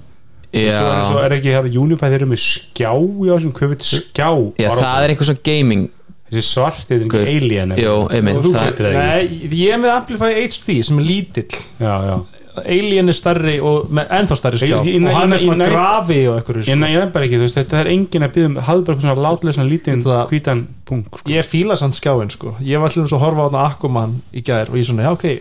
[0.49, 3.85] Svo er, svo Já, er ekki hérna Unify þeir eru með skjá ásum, hvað veit
[3.85, 4.29] skjá.
[4.57, 5.89] Já það er einhver svona gaming.
[6.29, 9.49] Þessi svart, þetta er Hver- ekki alien Jó, einmitt, og þú það- veitir það ekki.
[9.49, 11.63] Nei, ég er með Amplify HD sem er lítill.
[11.79, 12.17] Já, já.
[12.59, 14.77] Alien er stærri og með ennþá stærri skjá.
[14.77, 16.75] Ég- ég- og hann ég- er svona ég- grafi og eitthvað ég sko.
[16.75, 19.25] næ bara ekki, þú veist, þetta er engin að byggja um hafðu bara eitthvað svona
[19.25, 21.29] látlega svona lítinn Það- hvítan punkt sko.
[21.29, 22.55] ég fíla samt skjáin sko.
[22.61, 25.11] ég var til þess að horfa á þarna Aquaman í gær og ég svona, já
[25.13, 25.39] ok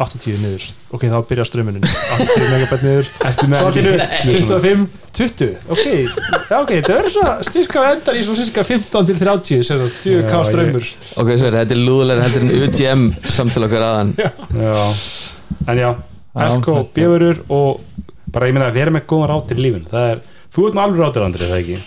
[0.00, 0.64] 80 niður.
[0.96, 1.82] Ok, þá byrja strömmunin.
[1.84, 3.08] 80 megabæt niður.
[3.28, 4.06] Ertu með svo svona?
[4.24, 5.82] 25, 20 ok,
[6.48, 9.90] já ok, það verður svona styrka endar í svona styrka 15 til 30 sem það,
[10.06, 10.86] 4K Já, strömmur
[11.20, 13.02] ok, svo þetta er lúðulega heldur en UTM
[13.36, 14.14] samtala okkar aðan.
[14.16, 14.78] Já,
[15.68, 15.88] en já
[16.46, 17.82] Elko, þetta- bjöfurur og
[18.32, 20.22] bara ég meina að vera með góðan rátir í lífin það er,
[20.56, 21.78] þú ert með alveg rátir Andri, er það ekki?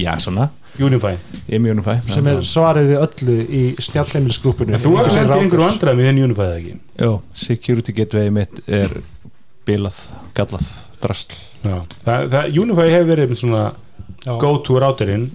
[0.00, 0.48] Já, svona
[0.86, 1.12] Unify,
[1.46, 5.34] Ég er mjög unifæ sem er svarið við öllu í snjallheimilisgrúpunu en þú ert með
[5.36, 6.78] einhverju andræðum í þenn Unify, er það ekki?
[7.04, 7.12] Jó,
[7.44, 8.96] security gateway mitt er
[9.68, 10.00] bilað,
[10.38, 10.72] gallað,
[11.02, 11.76] drastl Já,
[12.06, 13.62] það, það, Unify hefur verið svona
[14.24, 14.34] Já.
[14.40, 15.30] go to rátirinn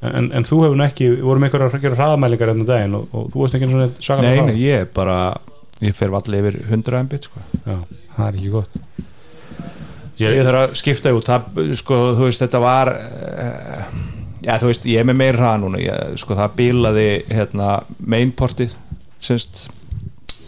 [0.00, 3.08] en, en þú hefur nú ekki, við vorum einhverjar að gera hraðamælingar enn daginn og,
[3.12, 5.18] og þú veist ekki svona svaka Nei, nei, ég er bara
[5.84, 7.42] ég fer allir yfir 100 mbit sko.
[7.64, 7.76] Já,
[8.16, 8.78] það er ekki gott.
[10.20, 11.28] Ég, þarf að skipta út.
[11.30, 13.94] Það, sko, þú veist, þetta var uh,
[14.44, 15.80] já, þú veist, ég er með meir hraða núna.
[15.82, 17.70] Ég, sko, það bilaði hérna,
[18.14, 18.74] mainportið
[19.20, 19.66] semst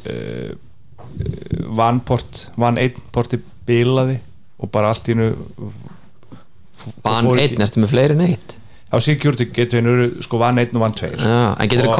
[0.08, 0.52] uh,
[1.76, 4.18] vanport van einn porti bilaði
[4.62, 5.32] og bara allt í nú
[7.04, 8.56] Van einn, ertu með fleiri en eitt?
[8.92, 11.20] Á security gateway eru sko van einn og van tveir.
[11.20, 11.92] Já, en getur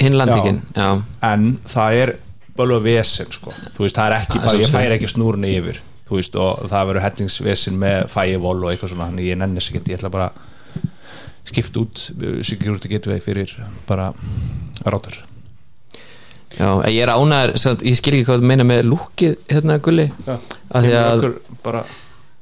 [0.00, 0.86] hinn landvíkin Já,
[1.28, 2.12] en það er
[2.56, 5.82] bara vesen sko, veist, það er ekki er bara, ég færi ekki snúrunni yfir
[6.12, 10.00] veist, og það verður hellingsvesen með firewall og eitthvað svona, þannig ég nennis ekki ég
[10.00, 10.28] ætla bara
[11.42, 12.06] að skipta út
[12.46, 13.52] security gateway fyrir
[13.88, 14.12] bara
[14.86, 15.18] rátur
[16.58, 17.54] já, ég er ánæður
[17.88, 20.08] ég skil ekki hvað þú meina með lúkið hérna gulli.
[20.26, 20.34] Já.
[20.72, 21.28] að því að
[21.64, 21.84] bara,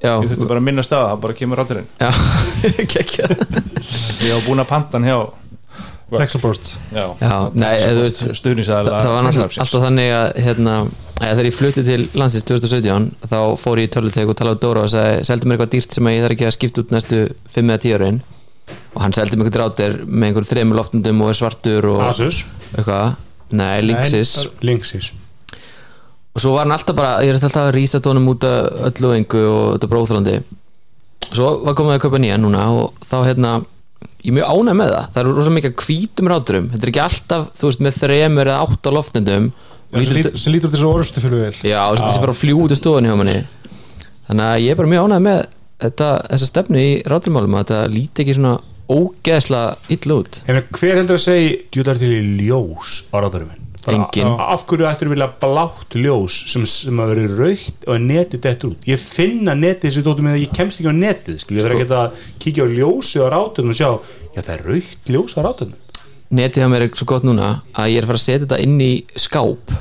[0.02, 2.10] já, ég þurfti bara að minna staða, það bara kemur ráturinn já,
[2.94, 5.18] gekkja ég hef búin að pantan hjá
[6.10, 6.66] Texelbort
[8.34, 10.74] stuðnisæðala það, það var náttúrulega alltaf þannig að hérna,
[11.20, 14.62] eða þegar ég flutti til landsins 2017 þá fór ég í tölutek og talaði á
[14.64, 16.94] Dóra og sagði, seldu mér eitthvað dýrt sem að ég þarf ekki að skipta út
[16.96, 17.20] næstu
[17.54, 18.18] 5 eða 10 árin
[18.94, 23.16] og hann seldi eitthvað drátir með einhver þremur loftundum og er svartur og Asus, eitthvað,
[23.54, 24.36] nei, Linksys
[24.66, 25.12] Linksys
[26.30, 29.12] og svo var hann alltaf bara, ég er alltaf að rýsta tónum út af öllu
[29.16, 30.38] engu og þetta bróðþrandi
[31.30, 33.56] svo var komið að kaupa nýja núna og þá hérna
[34.20, 36.92] ég er mjög ánæg með það, það eru rosa mikið af hvítum ráturum, þetta er
[36.92, 39.50] ekki alltaf, þú veist, með þremur eða átt á loftendum
[39.90, 42.74] og sem lítur, sem til þessu orðustu fyrir vel já, sé bara að fljú út
[42.74, 43.38] í stofunni hjá manni.
[44.28, 45.40] Þannig að ég er bara mjög ánæg með
[45.82, 48.52] þetta, þessa stefnu í ráturmálum að þetta líti ekki svona
[48.90, 53.18] ógeðslega illa út En hver heldur að segja djúðar til í ljós á?
[53.88, 54.34] Enginn.
[54.36, 58.88] Af hverju ættir vilja blátt ljós sem, sem að vera raukt og netið þetta út?
[58.90, 61.78] Ég finna netið þessu dóttum með að ég kemst ekki á netið skil, ég þarf
[61.78, 63.88] ekki að kíkja á ljósi á rátunum og sjá,
[64.36, 65.78] já það er raukt ljós á rátunum
[66.30, 68.60] netið hjá mér er svo gott núna að ég er að fara að setja þetta
[68.66, 69.78] inn í skáp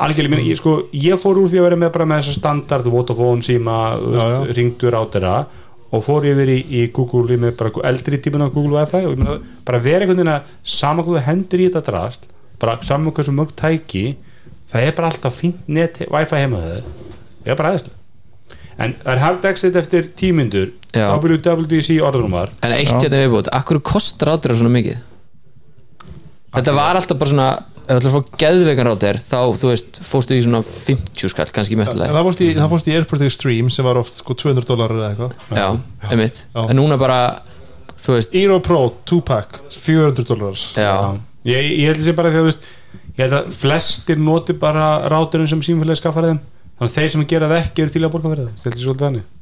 [0.00, 3.44] Algjörlega, ég, sko, ég fór úr því að vera með bara með þessa standard Vodafone,
[3.44, 4.38] Sima, Já, já.
[4.56, 5.32] ringdur rátera
[5.94, 9.20] og fór yfir í, í Google með bara eldri típun á Google Wi-Fi og ég
[9.20, 12.26] meina, bara vera einhvern veginn að saman hvað þú hendur í þetta drast
[12.62, 14.06] bara saman hversu mörg tæki
[14.72, 18.02] það er bara alltaf fínt net Wi-Fi heima þeir það er bara aðeinslega
[18.76, 20.72] en það er hard exit eftir tímyndur.
[20.96, 24.98] WWDC orðrumar En eitt hérna viðbútt, akkur kostar rátur svona mikið?
[26.56, 27.48] Þetta var alltaf bara svona
[27.86, 31.52] ef þú ætlar að fá geðveikan rátur þá, þú veist, fórstu í svona 50 skall
[31.54, 34.34] kannski En mjöftilega það fórst í, það fórst í Airport Extreme sem var oft sko
[34.42, 35.36] 200 dólar eða eitthvað.
[35.54, 35.66] Já,
[36.10, 36.40] einmitt.
[36.50, 36.60] Já.
[36.66, 37.20] En núna bara,
[38.02, 40.90] þú veist Eero Pro 2-pack 400 dólar Já,
[41.46, 42.68] ég, ég held að sé bara því að þú veist
[43.06, 46.42] ég held að flestir noti bara ráturinn sem símfélagi skaffar þeim.
[46.76, 48.60] Þannig að þeir sem gera það ekki eru til að borga fyrir það.
[48.60, 49.32] Stelti svolítið þannig.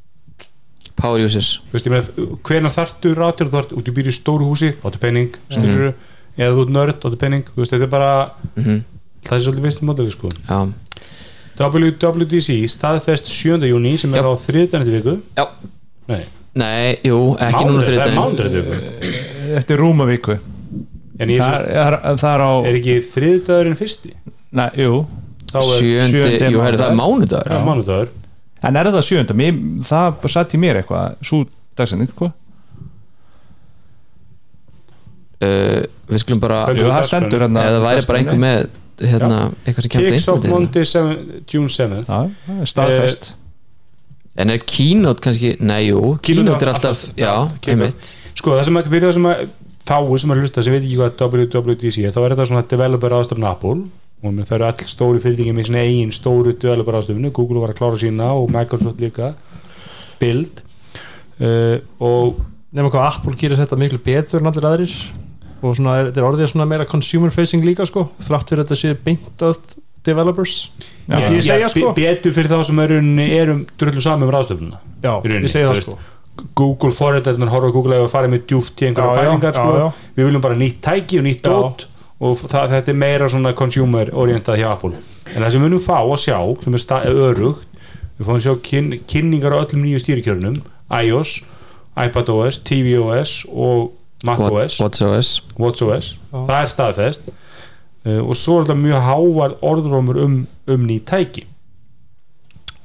[0.94, 4.46] Power uses Þú veist, ég meina, hvenær þarftu rátur þú ert út í í stóru
[4.46, 5.94] húsi, áttu penning skilur
[6.38, 8.12] eða þú ert nörd, áttu penning þú veist, þetta er bara,
[8.58, 8.82] mm
[9.24, 10.28] það er svolítið veist módeli sko.
[10.44, 10.58] Já,
[11.54, 13.62] WWDC staðfest 7.
[13.68, 14.30] júni sem er Já.
[14.30, 15.44] á þriðdænandi viku já
[16.10, 16.24] nei,
[16.54, 20.36] Nei, jú, ekki núna Mánudag, það er þriðdæðin mánudaginn viku eftir rúma viku
[21.22, 24.14] en ég það er, er, það er á er ekki þriðdæðurinn fyrsti
[24.54, 25.00] Nei, jú,
[25.50, 27.54] þá er Sjöndi, jú, herri, það er mánudagur.
[27.54, 27.62] ja.
[27.66, 28.12] mánudagur
[28.64, 31.44] en er það sjönda mér, það satt í mér eitthvað svo
[31.78, 32.34] dagsending, hvað?
[35.44, 38.66] Uh, Við skulum bara Stendur í það stendur hérna Eða það væri bara einhver með
[39.04, 43.32] hérna, eitthvað sem kemst Kicks Íslandi Monday 7, June 7th Já, það er staðfest.
[44.34, 48.14] En er keynote kannski, nei jú Keynote Keynote er alltaf, alltaf- já, einmitt.
[48.34, 49.44] sko það sem að fyrir það sem að
[49.84, 53.16] fáu sem að hlusta sem veit ekki hvað WWDC er þá er þetta svona developer
[53.18, 53.84] ástöfn Apple.
[54.24, 57.80] Og það eru all stóru fyrirtæki með sinna eigin stóru developer ástöfnu Google var að
[57.82, 59.34] klára sína og Microsoft líka.
[60.22, 60.62] Build.
[61.36, 62.40] Uh, og
[62.74, 64.94] Nefnum hvað Apple gerir þetta miklu betur en allir aðrir
[65.64, 68.94] og svona, þetta er orðið svona meira consumer facing líka sko þrátt fyrir þetta sé
[69.06, 69.60] beintað
[70.04, 70.56] developers
[71.08, 71.18] Já.
[71.18, 75.40] Myndi ég segja sko be- betur fyrir þá sem eru, erum drullu saman í rauninni,
[75.44, 75.96] ég segi þú það sko
[76.58, 79.90] Google forritarnir horfa á Google eða farið með djúft í einhverja pælingar sko.
[80.16, 81.50] við viljum bara nýtt tæki og nýtt Já.
[81.52, 81.86] dót
[82.24, 84.94] og það, þetta er meira svona consumer orientað hjá Apple
[85.30, 87.66] en það sem við munum fá að sjá sem er örugt
[88.18, 90.58] við fáum að sjá kyn, kynningar á öllum nýju stýrikjörnum
[90.94, 91.36] iOS,
[91.98, 93.92] iPadOS, tvOS og
[94.26, 97.32] macOS WatchOS WatchOS, það er staðfest.
[98.04, 101.46] Uh, og svo er þetta mjög hávar orðrómur um, um ný tæki.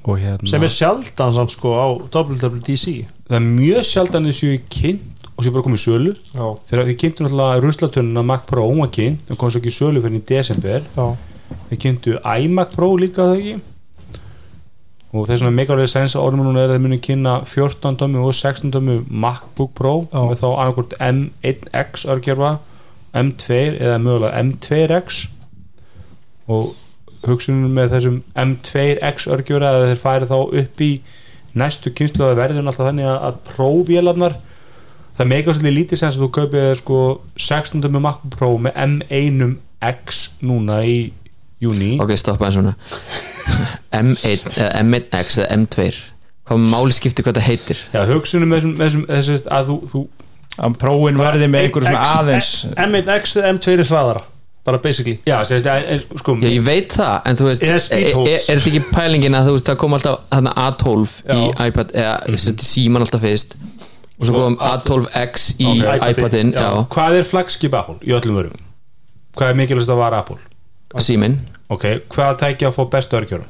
[0.07, 5.27] Og hérna sem er sjaldan samt sko á WWDC það er mjög sjaldan þessu kynnt
[5.35, 6.13] og sem bara komið í sölu.
[6.33, 9.71] Já, þegar við kynntum náttúrulega ruslatununa Mac Pro hún var kynnt, það kom svo ekki
[9.71, 10.87] í sölu fyrir í desember.
[10.95, 11.05] Já,
[11.69, 13.53] við kynntu iMac Pro líka það ekki
[15.09, 18.19] og þess vegna megalega sens að orðum núna er að þeir muni kynna 14 tómi
[18.21, 20.19] og 16 tómi MacBook Pro Já.
[20.29, 22.51] með þá annarkort M1X örgjörfa
[23.17, 25.23] M2 eða mögulega M2X
[26.49, 26.75] og
[27.25, 30.91] hugsunum með þessum M2X örgjörfa að þeir færi þá upp í
[31.57, 34.37] næstu kynslu að verður alltaf þannig að, að prófélarnar
[35.17, 36.99] það meika svolítið lítið sens að þú kaupið sko
[37.49, 40.99] 16 tómi MacBook Pro með M1X núna í
[41.63, 42.75] júni ok, stoppa eins svona
[43.99, 45.89] M1 eða M1X eða M2
[46.49, 50.03] hvað máli skiptir hvað það heitir Já, hugsunum með þessum, þessum, að þú, þú
[50.59, 54.25] að prófin verði með einhverjum svona aðeins M1X eða M2 er hraðara
[54.69, 57.77] bara basically já, sérst, að, að, sko, Já, ég veit það, en þú veist er,
[57.95, 61.67] er, er þetta ekki pælingin að þú veist, það kom alltaf hana, A12 í Já.
[61.69, 62.65] iPad eða mm -hmm.
[62.69, 63.55] síman alltaf fyrst
[64.19, 66.09] og svo kom A12X í Ok.
[66.11, 66.53] iPadin,
[66.91, 68.57] hvað er flagskip Apple í öllum vörum?
[69.37, 70.37] Hvað er mikilvægst að vara Apple?
[70.97, 73.49] Símin Ok, hvað tækja að fá bestu örgjörum?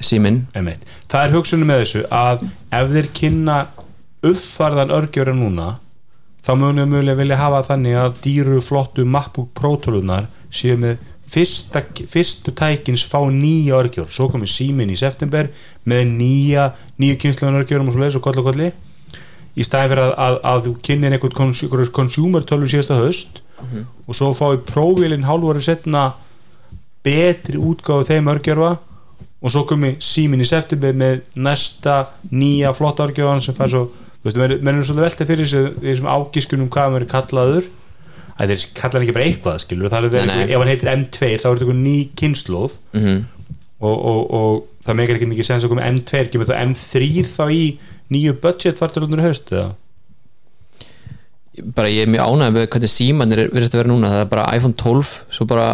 [0.00, 0.86] símin, M1.
[1.10, 2.46] Það er hugsunum með þessu að
[2.78, 3.58] ef þeir kynna
[4.28, 5.68] uppfarðan örgjörum núna
[6.46, 11.82] þá munum við vilja hafa þannig að dýru flottu MacBook Pro tölunar séu með fyrsta,
[12.08, 15.50] fyrstu tækins fá nýja örgjör svo komið síminn í september
[15.88, 18.70] með nýja, nýja kynsluðan örgjörum og svo leiðis og kolli og kolli.
[19.58, 23.42] Í staðin fyrir að, að, að þú kynnin einhvern kons consumer tölvu síðasta höst
[24.06, 26.12] og svo fáið prófílinn hálfari setna
[27.04, 28.72] betri útgáfu þeim örgjörfa
[29.38, 31.98] og svo komi síminn í september með næsta
[32.34, 36.70] nýja flotta örgjöfan sem fær svo þú veist, er svolítið velta fyrir þessu þessum ágiskunum
[36.74, 37.68] hvað hann verið kallaður.
[38.38, 40.52] Að þeir kalla hann ekki bara eitthvað skilur það er Nei, nei.
[40.54, 43.18] ef hann heitir M2 þá er þetta ný kynnslóð mm
[43.78, 47.42] og, og, og það meikar ekki mikið sens að koma M2 kemur þá M3 þá
[47.54, 47.60] í
[48.10, 49.68] nýju budget vartalundur haust eða?
[51.74, 54.30] Bara ég er mjög ánægð með hvernig símanir er- virðist að vera núna, það er
[54.32, 55.68] bara iPhone 12 svo bara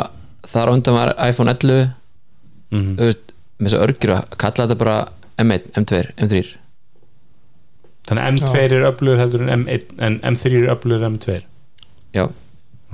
[0.51, 1.88] þar undan var iPhone 11
[2.74, 4.97] mm þú veist, með þess að örgjur að kalla þetta bara
[5.40, 6.40] M1, M2, M3
[8.09, 11.38] þannig að M2 er öflugur heldur en M1 en M3 er öflugur en M2
[12.14, 12.24] já,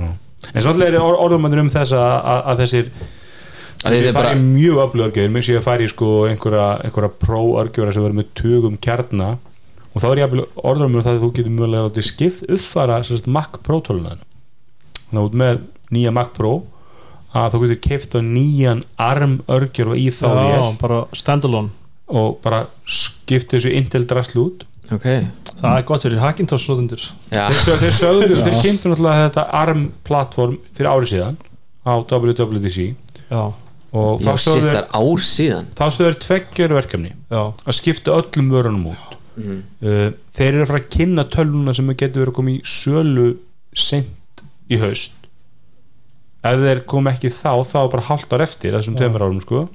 [0.00, 2.92] en svolítið er orðumannir um þess að, að, að þessir
[3.80, 6.66] að þessir er bara fari mjög öflugur örgjör mér sé að fari í sko einhverja,
[6.84, 9.30] einhverja pro-örgjöra sem verður með tugum kjarna.
[9.90, 13.56] Og þá er ég orðumannir um það að þú getur mjög að skipt uppfara Mac
[13.66, 14.20] Pro tölunum
[15.10, 16.52] þannig að út með nýja Mac Pro
[17.36, 21.70] að þú getur keift á nýjan arm örgjör í þá já, vél bara standalone.
[22.10, 24.64] og bara skipt þessu Intel drasl út.
[24.90, 25.04] Ok,
[25.60, 27.04] það er gott fyrir Hackintosh notendur.
[27.30, 31.38] Já, þeir, sög, þeir sögðu, þeir kynntu náttúrulega þetta ARM platform fyrir árið síðan
[31.86, 32.88] á WWDC
[33.30, 33.44] já,
[33.94, 34.32] og þá
[35.22, 35.70] síðan.
[35.78, 37.12] þá stöður tveggjör verkefni.
[37.30, 39.16] Já, að skipta öllum vörunum út.
[39.38, 39.62] Mhm.
[39.86, 43.28] uh, þeir eru að fara að kynna tölvuna sem getur verið að koma í sölu
[43.78, 45.19] sent í haust
[46.44, 49.66] ef þeir kom ekki þá þá er bara halvt ár eftir þessum tveimur árum sko.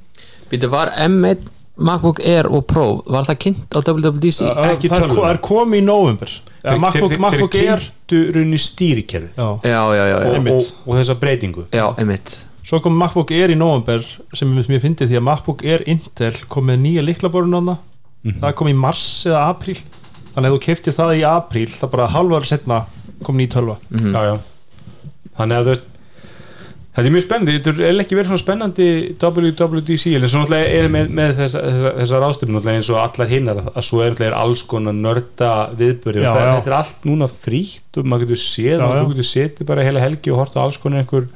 [0.50, 4.46] Býtu, var M1 MacBook Air og Pro var það kynnt á WWDC?
[4.72, 6.32] ekki það er, ko- er komið í november
[6.80, 7.84] MacBook, MacBook þeir Air?
[8.08, 9.36] kynntu runni stýrikerfið.
[9.38, 9.50] Já.
[9.64, 11.66] já, já, já, já, og, og, og þessa breytingu.
[11.76, 12.36] Já, M1
[12.66, 14.02] svo kom MacBook Air í november
[14.34, 17.78] sem mér fyndi því að MacBook Air Intel kom með nýja liklaborun hana
[18.26, 18.40] Mhm.
[18.42, 19.76] það kom í mars eða apríl.
[20.34, 22.80] Þannig að þú keftir það í apríl það bara halvar setna
[23.24, 23.76] kom ný tölva.
[23.92, 24.40] Já, já.
[25.38, 25.86] þannig að þú veist
[26.96, 28.88] þetta er mjög spennandi, þetta er ekki verið svona spennandi
[29.20, 33.32] WWDC, en svo náttúrulega er með, með þessa, þessa, þessa ráðstöfn náttúrulega eins og allar
[33.32, 36.54] hinnar, að svo er náttúrulega alls konar nörda viðböri Já, og það, já.
[36.60, 40.04] þetta er allt núna frítt og maður getur séð, Já, þú getur setið bara heila
[40.06, 41.28] helgi og horta á alls konar einhver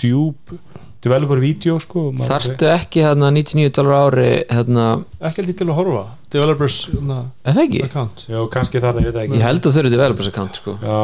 [0.00, 0.54] djúb
[1.00, 4.86] developer video sko, maður- Þarftu ekki hérna 99 dólar ári hérna,
[5.24, 6.02] ekki ég til að horfa.
[6.30, 7.80] Developers na, er það ekki?
[7.88, 8.26] account.
[8.28, 9.38] Já, kannski það, ég veit ekki.
[9.40, 10.76] Ég held að þau eru developers account sko.
[10.84, 10.98] Já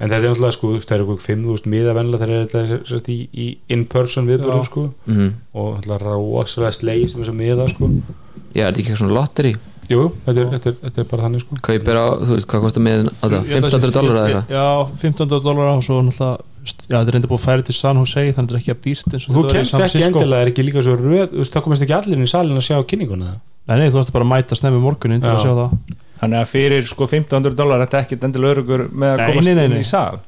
[0.00, 3.08] En þetta er náttúrulega sko, það eru eitthvað 5.000 miða vennilega þegar þetta er sérst,
[3.12, 3.46] í, í
[3.76, 4.68] in-person viðbörðum Já.
[4.70, 5.30] sko mm
[5.60, 9.16] og náttúrulega rosalega slegist um þess að miða sko Já, er þetta ekki eitthvað svona
[9.18, 9.52] lotteri?
[9.90, 12.62] Jú, þetta er, þetta er, þetta er bara þannig sko Kaupir á, þú veist, hvað
[12.64, 13.34] kostar miðin á það?
[13.40, 14.54] Ég held að 1500 sé- dólar eða eitthvað?
[14.54, 14.66] já,
[15.02, 16.36] 1500 dólar og svo náttúrulega
[16.70, 18.74] já, þetta er reynda búið að færi til San Jose þannig að þetta er ekki
[18.74, 21.84] að dýrt eins og Þú kemst ekki endilega, er ekki líka svo röð það komast
[21.86, 24.58] ekki allir inn í salin að sjá kynninguna nei, nei, þú ætti bara að mæta
[24.58, 25.36] snemmi morgunin til Já.
[25.36, 29.14] að sjá það þannig að fyrir sko 1500 dólar þetta er ekkit endilega örugur með
[29.14, 30.20] að komast inn í sal.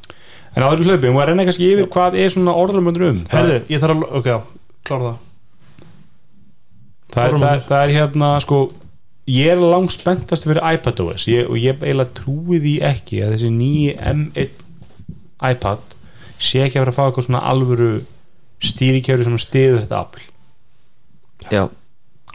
[0.52, 3.20] En áður í hlaupin, og að renna kannski yfir hvað er svona orðurumundur um?
[3.28, 5.28] Það, Herðu, ég þarf að, ok, klára það.
[7.12, 8.58] Það, er, það er hérna sko
[9.30, 13.50] ég er langt spenntast fyrir iPadOS ég, og ég eiginlega trúi því ekki að þessi
[13.54, 14.62] nýji M1
[15.52, 15.94] iPad
[16.42, 17.92] sé ekki að vera að fá eitthvað svona alvöru
[18.62, 20.26] stýrikjöru sem stiður þetta afl
[21.52, 21.62] já,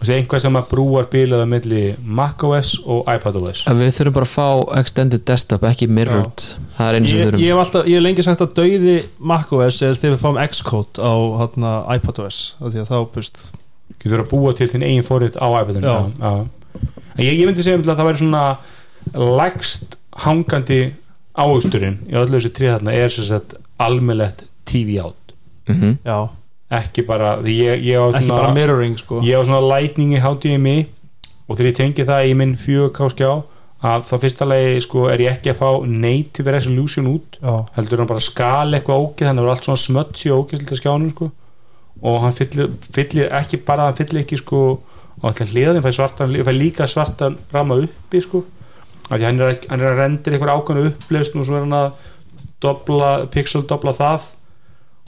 [0.06, 4.34] er einhvað sem að brúar bilaða milli macOS og iPadOS að við þurfum bara að
[4.36, 4.48] fá
[4.82, 6.44] extended desktop, ekki mirrored.
[6.78, 7.42] Það er eins og við þurfum.
[7.42, 8.98] ég hef alltaf, ég hef lengi sagt að dauði
[9.34, 13.48] macOS er þegar við fáum Xcode á hana, iPadOS af því að þá, búst
[13.98, 15.48] getur að búa til þinn eigin forrið á
[15.82, 15.98] Já.
[16.22, 16.34] já.
[17.18, 18.44] En ég, ég myndi segja um að það væri svona
[19.42, 20.82] lægst hangandi
[21.38, 25.34] áhusturinn í öllu þessu trið þarna er sem sagt almennlegt TV out.
[25.70, 26.30] Mm já,
[26.72, 29.22] ekki bara, ég, ég ekki svona bara mirroring sko.
[29.24, 30.78] Ég á svona lightning í HDMI
[31.48, 33.30] og þegar ég tengi það í minn 4K skjá
[33.88, 38.02] að þá fyrsta lagi sko er ég ekki að fá native resolution út já, heldur
[38.02, 41.12] hann bara skal eitthvað ógeð þannig að það er allt svona smötsi og ógeðslega skjánum
[41.14, 41.30] sko.
[42.04, 44.62] Og hann fyllir, fyllir ekki bara hann fyllir ekki sko
[45.22, 48.44] á allir hliðin fær, svartan, fær líka svartan ramma uppi sko.
[49.08, 51.78] Því hann er, að- hann er að rendir eitthvað ákvæmnu upplöst og svo er hann
[51.78, 51.92] að
[52.62, 54.26] dobla, pixel dobla það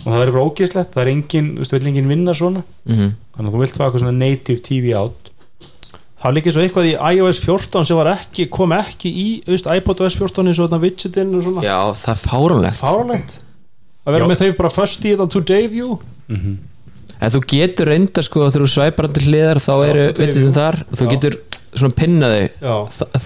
[0.06, 3.12] og það er bara ógeðslegt, það er engin þú veist, vill engin vinna svona -hmm.
[3.36, 5.32] þannig að þú vilt fá eitthvað svona native TV out
[6.20, 9.68] það var líka svo eitthvað í iOS 14 sem var ekki, kom ekki í veist,
[9.68, 13.40] iPadOS 14 eins og þarna widgetin og svona já, það er fáránlegt fáralegt
[14.06, 14.32] að vera Já.
[14.32, 16.00] með þau bara first í þetta today view
[17.20, 20.46] En þú getur reynda sko þegar þú svæpar hann til hliðar þá eru er vitsin
[20.46, 20.52] jú.
[20.56, 21.10] þar og þú Já.
[21.12, 21.34] getur
[21.74, 22.74] svona pinnaði já,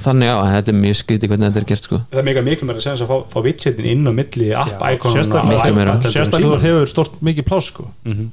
[0.04, 2.00] þannig á, þetta er mjög skrítið hvernig þetta er gert sko.
[2.12, 4.84] Það er mega miklu meira að segja að fá, fá widgetin inn á milli app
[4.90, 7.88] íkonuna sérstaklega þú hefur stort mikið pláss sko.
[8.04, 8.30] Mhm.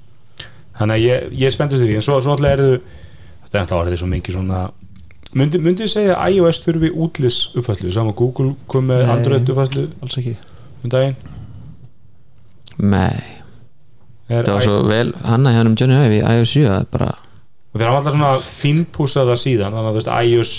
[0.80, 1.94] þannig að ég, ég er spenntust því.
[2.00, 2.80] En svo, svo alltaf er þau
[3.44, 4.60] þetta er alltaf orðið svo mikið svona
[5.34, 9.12] myndi, myndi segja að iOS þurfi útlis uppfæslu, saman Google kom með Nei.
[9.16, 10.36] Android uppfæslu alls ekki.
[10.84, 11.16] um daginn?
[14.30, 16.76] Er, það var svo vel hann að hjá um Johnny Ive í iOS 7 það
[16.78, 17.08] er bara,
[17.70, 20.54] og þeir hafa alltaf svona fínpúsað það síðan þannig að þú veist iOS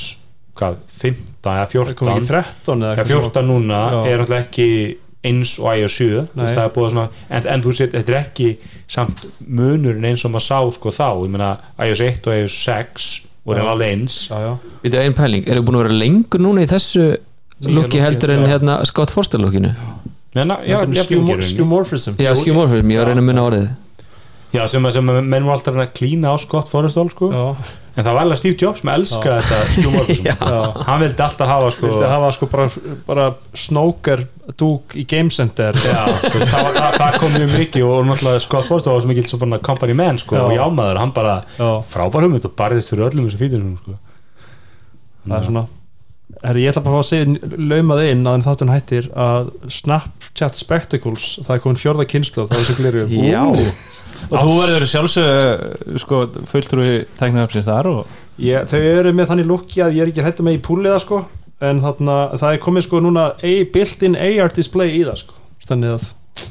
[0.62, 3.98] hvað, 15 eða það kom ekki 14 13 eða eða eitthvað 14 núna Já.
[4.12, 4.68] er alltaf ekki
[5.32, 6.44] eins og iOS 7 þú Nei.
[6.44, 8.48] veist, það er búið svona, en, en þú sétt, þetta er ekki
[8.92, 11.52] samt munurinn eins og maður sá sko þá, ég meina
[11.86, 13.10] iOS 1 og iOS 6
[13.46, 13.68] voru Já.
[13.74, 14.18] alveg eins.
[14.82, 17.06] Við erum einn pæling eru búin að vera lengur núna í þessu
[17.70, 19.74] lukki heldur en hérna Scott Forster lukkinu
[20.32, 20.78] Þetta er Já,
[21.52, 23.66] skjumorfism, ég var að reyna að munna orðið
[24.54, 27.30] já, sem, að- sem að menn var alltaf að klína á Scott Forrestall sko.
[27.32, 30.36] en það var alveg Steve Jobs sem elskaði þetta Já.
[30.40, 30.60] já.
[30.88, 32.68] Hann vildi alltaf hafa sko, hafa sko bara,
[33.08, 34.26] bara snóker
[34.60, 35.76] dúk í Game Center.
[35.80, 39.60] Já, sko, það, það, það kom mjög mikið og náttúrulega Scott Forrestall var svo bara
[39.64, 43.40] company man sko, og jámaður, hann bara já, frábær hugmynd og barðist fyrir öllum þessu
[43.44, 43.98] fítunum sko.
[45.28, 45.66] það er svona
[46.42, 51.56] Herri, ég ætla bara að segja laumað inn að þáttum hættir að Snapchat Spectacles það
[51.56, 53.44] er komin fjórða kynslu það er gleru Já,
[54.30, 59.84] og þú verður sjálfsög sko, fulltrúi tæknaðapsins þar og ég, þau eru með þannig lukki
[59.86, 61.26] að ég er ekki hættu með í púliða sko.
[61.62, 65.36] En þarna, það er komið sko núna a built-in AR display í það sko.
[65.68, 66.08] Þannig að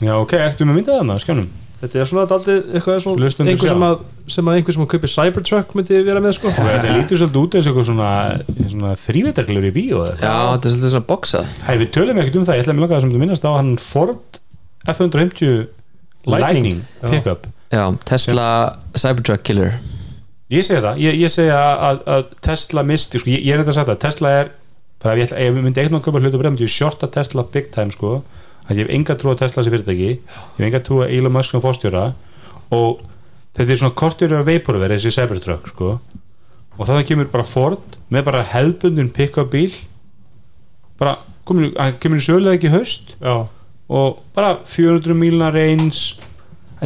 [0.07, 1.49] já, ok, ertu með myndað þarna, skjánum
[1.81, 4.05] þetta er svona daldið eitthvað svona, einhver sem að,
[4.37, 6.53] sem að einhver sem að kaupi Cybertruck myndi vera með sko.
[6.53, 8.11] Og þetta lítur svolítið út eins og eitthvað svona,
[8.75, 11.55] svona þrývetarglur í bíó eða já, þetta er svolítið svona boxað.
[11.69, 13.49] Hei, við tölum ekkert um það, ég ætla að mér langa það sem þú minnast
[13.49, 14.41] á hann Ford
[14.95, 15.61] F150
[16.31, 17.09] Lightning, Já.
[17.11, 17.47] pickup.
[17.73, 18.47] Já, Tesla
[18.95, 19.79] Cybertruck Killer.
[20.51, 23.71] Ég segi það, ég, ég segi að, að Tesla misti, sko, ég, ég er þetta
[23.71, 24.51] að sagða Tesla er,
[25.01, 27.95] bara ef ég, ætla, ég myndi eitthvað köpa hlutu breyðum, ég shorta Tesla big time
[27.95, 28.19] sko,
[28.71, 31.35] að ég hef enga trú að Tesla sem fyrirtæki, ég hef enga trú að Elon
[31.35, 32.05] Musk sem fórstjóra
[32.75, 33.01] og
[33.59, 35.97] þetta er svona kortur af vaporver þessi Cybertruck sko.
[36.79, 39.75] Og þannig kemur bara Ford með bara hefðbundin pick-up bíl.
[41.01, 41.19] Bara,
[41.49, 43.35] hann kemur í sögulega ekki í haust já,
[43.91, 46.21] og bara 400 mílna reyns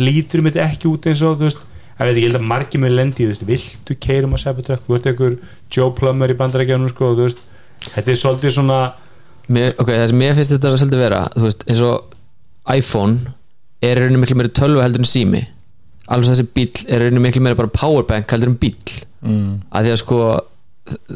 [0.00, 1.64] lítur mitt ekki út eins og þú veist,
[1.94, 4.86] ég veit ekki, ég held að margir með lendi, þú veist, viltu keirum að Cybertruck?
[4.86, 5.36] Þú ert einhver
[5.70, 7.42] Joe Plummer í bandarækjanum sko, þú veist,
[7.90, 8.78] þetta er svolítið svona
[9.48, 12.14] mér, Ok, það sem mér finnst þetta að svolítið vera Þú veist, eins og
[12.74, 13.34] iPhone
[13.84, 15.42] er rauninu miklu meiri tölvu heldur en sími
[16.12, 18.76] alveg þessi bíl er rauninu miklu meiri bara powerbank heldur en bíl
[19.24, 19.52] mm.
[19.72, 20.18] að því að sko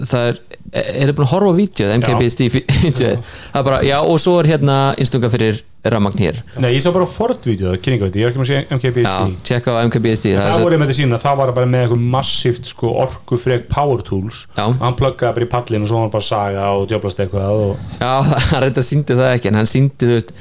[0.09, 0.39] það er,
[0.73, 4.53] er búin að horfa á vídeo MKBSD vídeo það er bara, já og svo er
[4.55, 8.47] hérna einstunga fyrir rammagn hér Nei, ég sá bara Ford-vídeó, kynningavíti, ég er ekki með
[8.47, 11.53] að segja já, MKBSD tjekka á MKBSD það, það voru með þetta sína, það var
[11.59, 14.41] bara með eitthvað massíft sko, orkufreg power tools.
[14.57, 14.65] Já.
[14.67, 17.63] og hann pluggaði bara í pallin og svo var hann bara saga og djöblast eitthvað
[17.63, 18.13] og Já,
[18.53, 20.35] hann reyndar síndi það ekki en hann síndi, þú veist,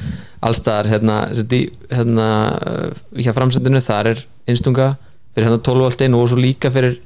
[0.48, 1.20] allstaðar hérna,
[1.94, 2.30] hérna
[3.18, 4.96] hjá framsendinu, þar er einstunga
[5.38, 6.98] fyrir hérna 12 volt inn og svo líka fyrir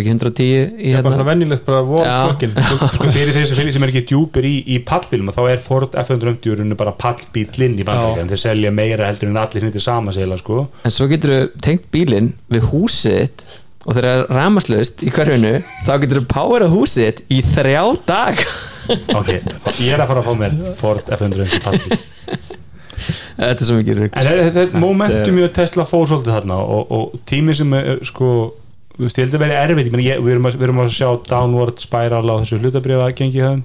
[0.00, 1.12] ekki 110 í er bara hérna?
[1.14, 2.14] svona venjulegt bara vor Já.
[2.28, 2.54] klokkin
[2.94, 5.98] sko fyrir þeir sem, fyrir sem er ekki djúpir í, í pallbílum þá er Ford
[6.04, 10.14] F150 í rauninni bara pallbílinn í bandaríkjan þeir selja meira heldur en allir hnittir sama
[10.16, 10.64] segla sko.
[10.84, 13.46] En svo getur þú tengt bílinn við húsið þitt
[13.84, 17.82] og þegar það er ramaslaust í hverjunu þá getur þú powerað húsið þitt í þrjá
[18.08, 18.44] dag
[19.18, 19.30] ok,
[19.80, 22.02] ég er að fara að fá mér Ford F150 pallbíl.
[23.34, 26.92] Þetta er svo mikið rugg en þetta momentum í að Tesla fór svolítið þarna og,
[26.94, 28.28] og tími sem er sko
[28.96, 30.82] þú veist, ég held að vera erfitt, ég meni, ég, við, erum að, við erum
[30.84, 33.64] að sjá downward spiral á þessu hlutabriða aðgengi höfum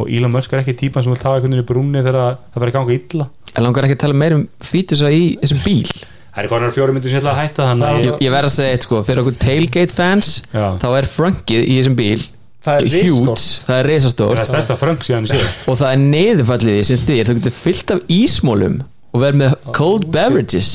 [0.00, 2.18] og Elon Musk er ekki típan sem vil hafa einhvern veginn í brúnni þegar
[2.54, 3.28] það verður ganga illa.
[3.52, 5.90] En langar ekki að tala meir um fítusa í þessum bíl?
[6.32, 8.48] Það er konar fjóri myndir sem ég ætla að hætta þannig að ég, ég, verð
[8.48, 10.64] að segja eitt sko, fyrir okkur tailgate fans Já.
[10.80, 12.22] þá er fröngið í þessum bíl
[12.62, 15.88] Það er huge, það er það reisastórt er stærsta fröng síðan ég sé og það
[15.88, 18.76] er neðurfallið í sem þið þú getur fyllt af ísmólum
[19.10, 20.70] og verð með cold beverages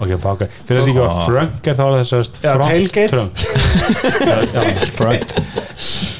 [0.00, 3.24] ok, fáka, fyrir þess að ekki var fröng er þá er þessast Já, tailgate.
[4.96, 5.34] front.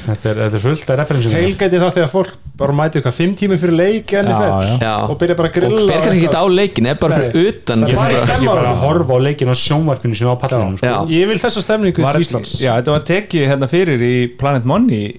[0.01, 3.57] Þetta er, fullt af referensum Tailgate er það þegar fólk bara mæti eitthvað fimm tími
[3.61, 4.39] fyrir leik í Já,
[4.81, 4.93] já.
[5.05, 7.27] Og byrja bara að og grilla fer kannski ekki á leikin er bara Nei.
[7.35, 10.35] fyrir utan Það er ég bara í að horfa á leikin á sjónvarpinu sem á
[10.41, 10.95] pallinum sko.
[11.13, 12.55] Ég vil þessa stemningu Var, til Íslands.
[12.61, 15.13] já, þetta var tekið hérna fyrir í Planet Money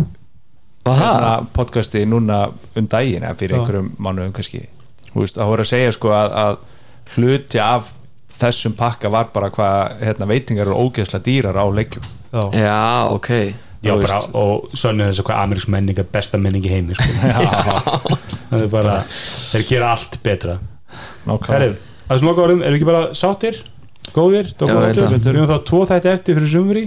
[0.83, 2.43] og það hérna podcasti núna
[2.79, 4.65] um daginn eða fyrir einhverjum mánuðum kannski.
[5.13, 6.57] Þú veist, það voru að segja sko að, að
[7.15, 7.93] hluti af
[8.41, 12.09] þessum pakka var bara hvað hérna, veitingar eru ógeðslega dýrar á leikjum.
[12.33, 12.43] Já.
[12.57, 12.81] já,
[13.13, 13.31] ok.
[13.83, 17.09] Já, bara, og sönnu þess að hvað amerísk menning er besta menning í heimi sko.
[18.53, 20.59] það er bara þeir gera allt betra.
[21.49, 23.59] Herri, að þessum loka orðum, erum við ekki bara sáttir?
[24.13, 24.93] Góðir, það.
[24.93, 26.85] við höfum þá tvo þætti eftir fyrir sumri.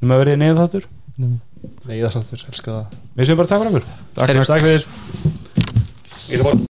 [0.00, 0.86] Um að verði neða þáttur
[1.20, 2.98] Nei, það sáttur, elska það.
[3.18, 3.86] Við sem bara takk fyrir okkur.
[4.16, 4.66] Takk
[6.40, 6.68] fyrir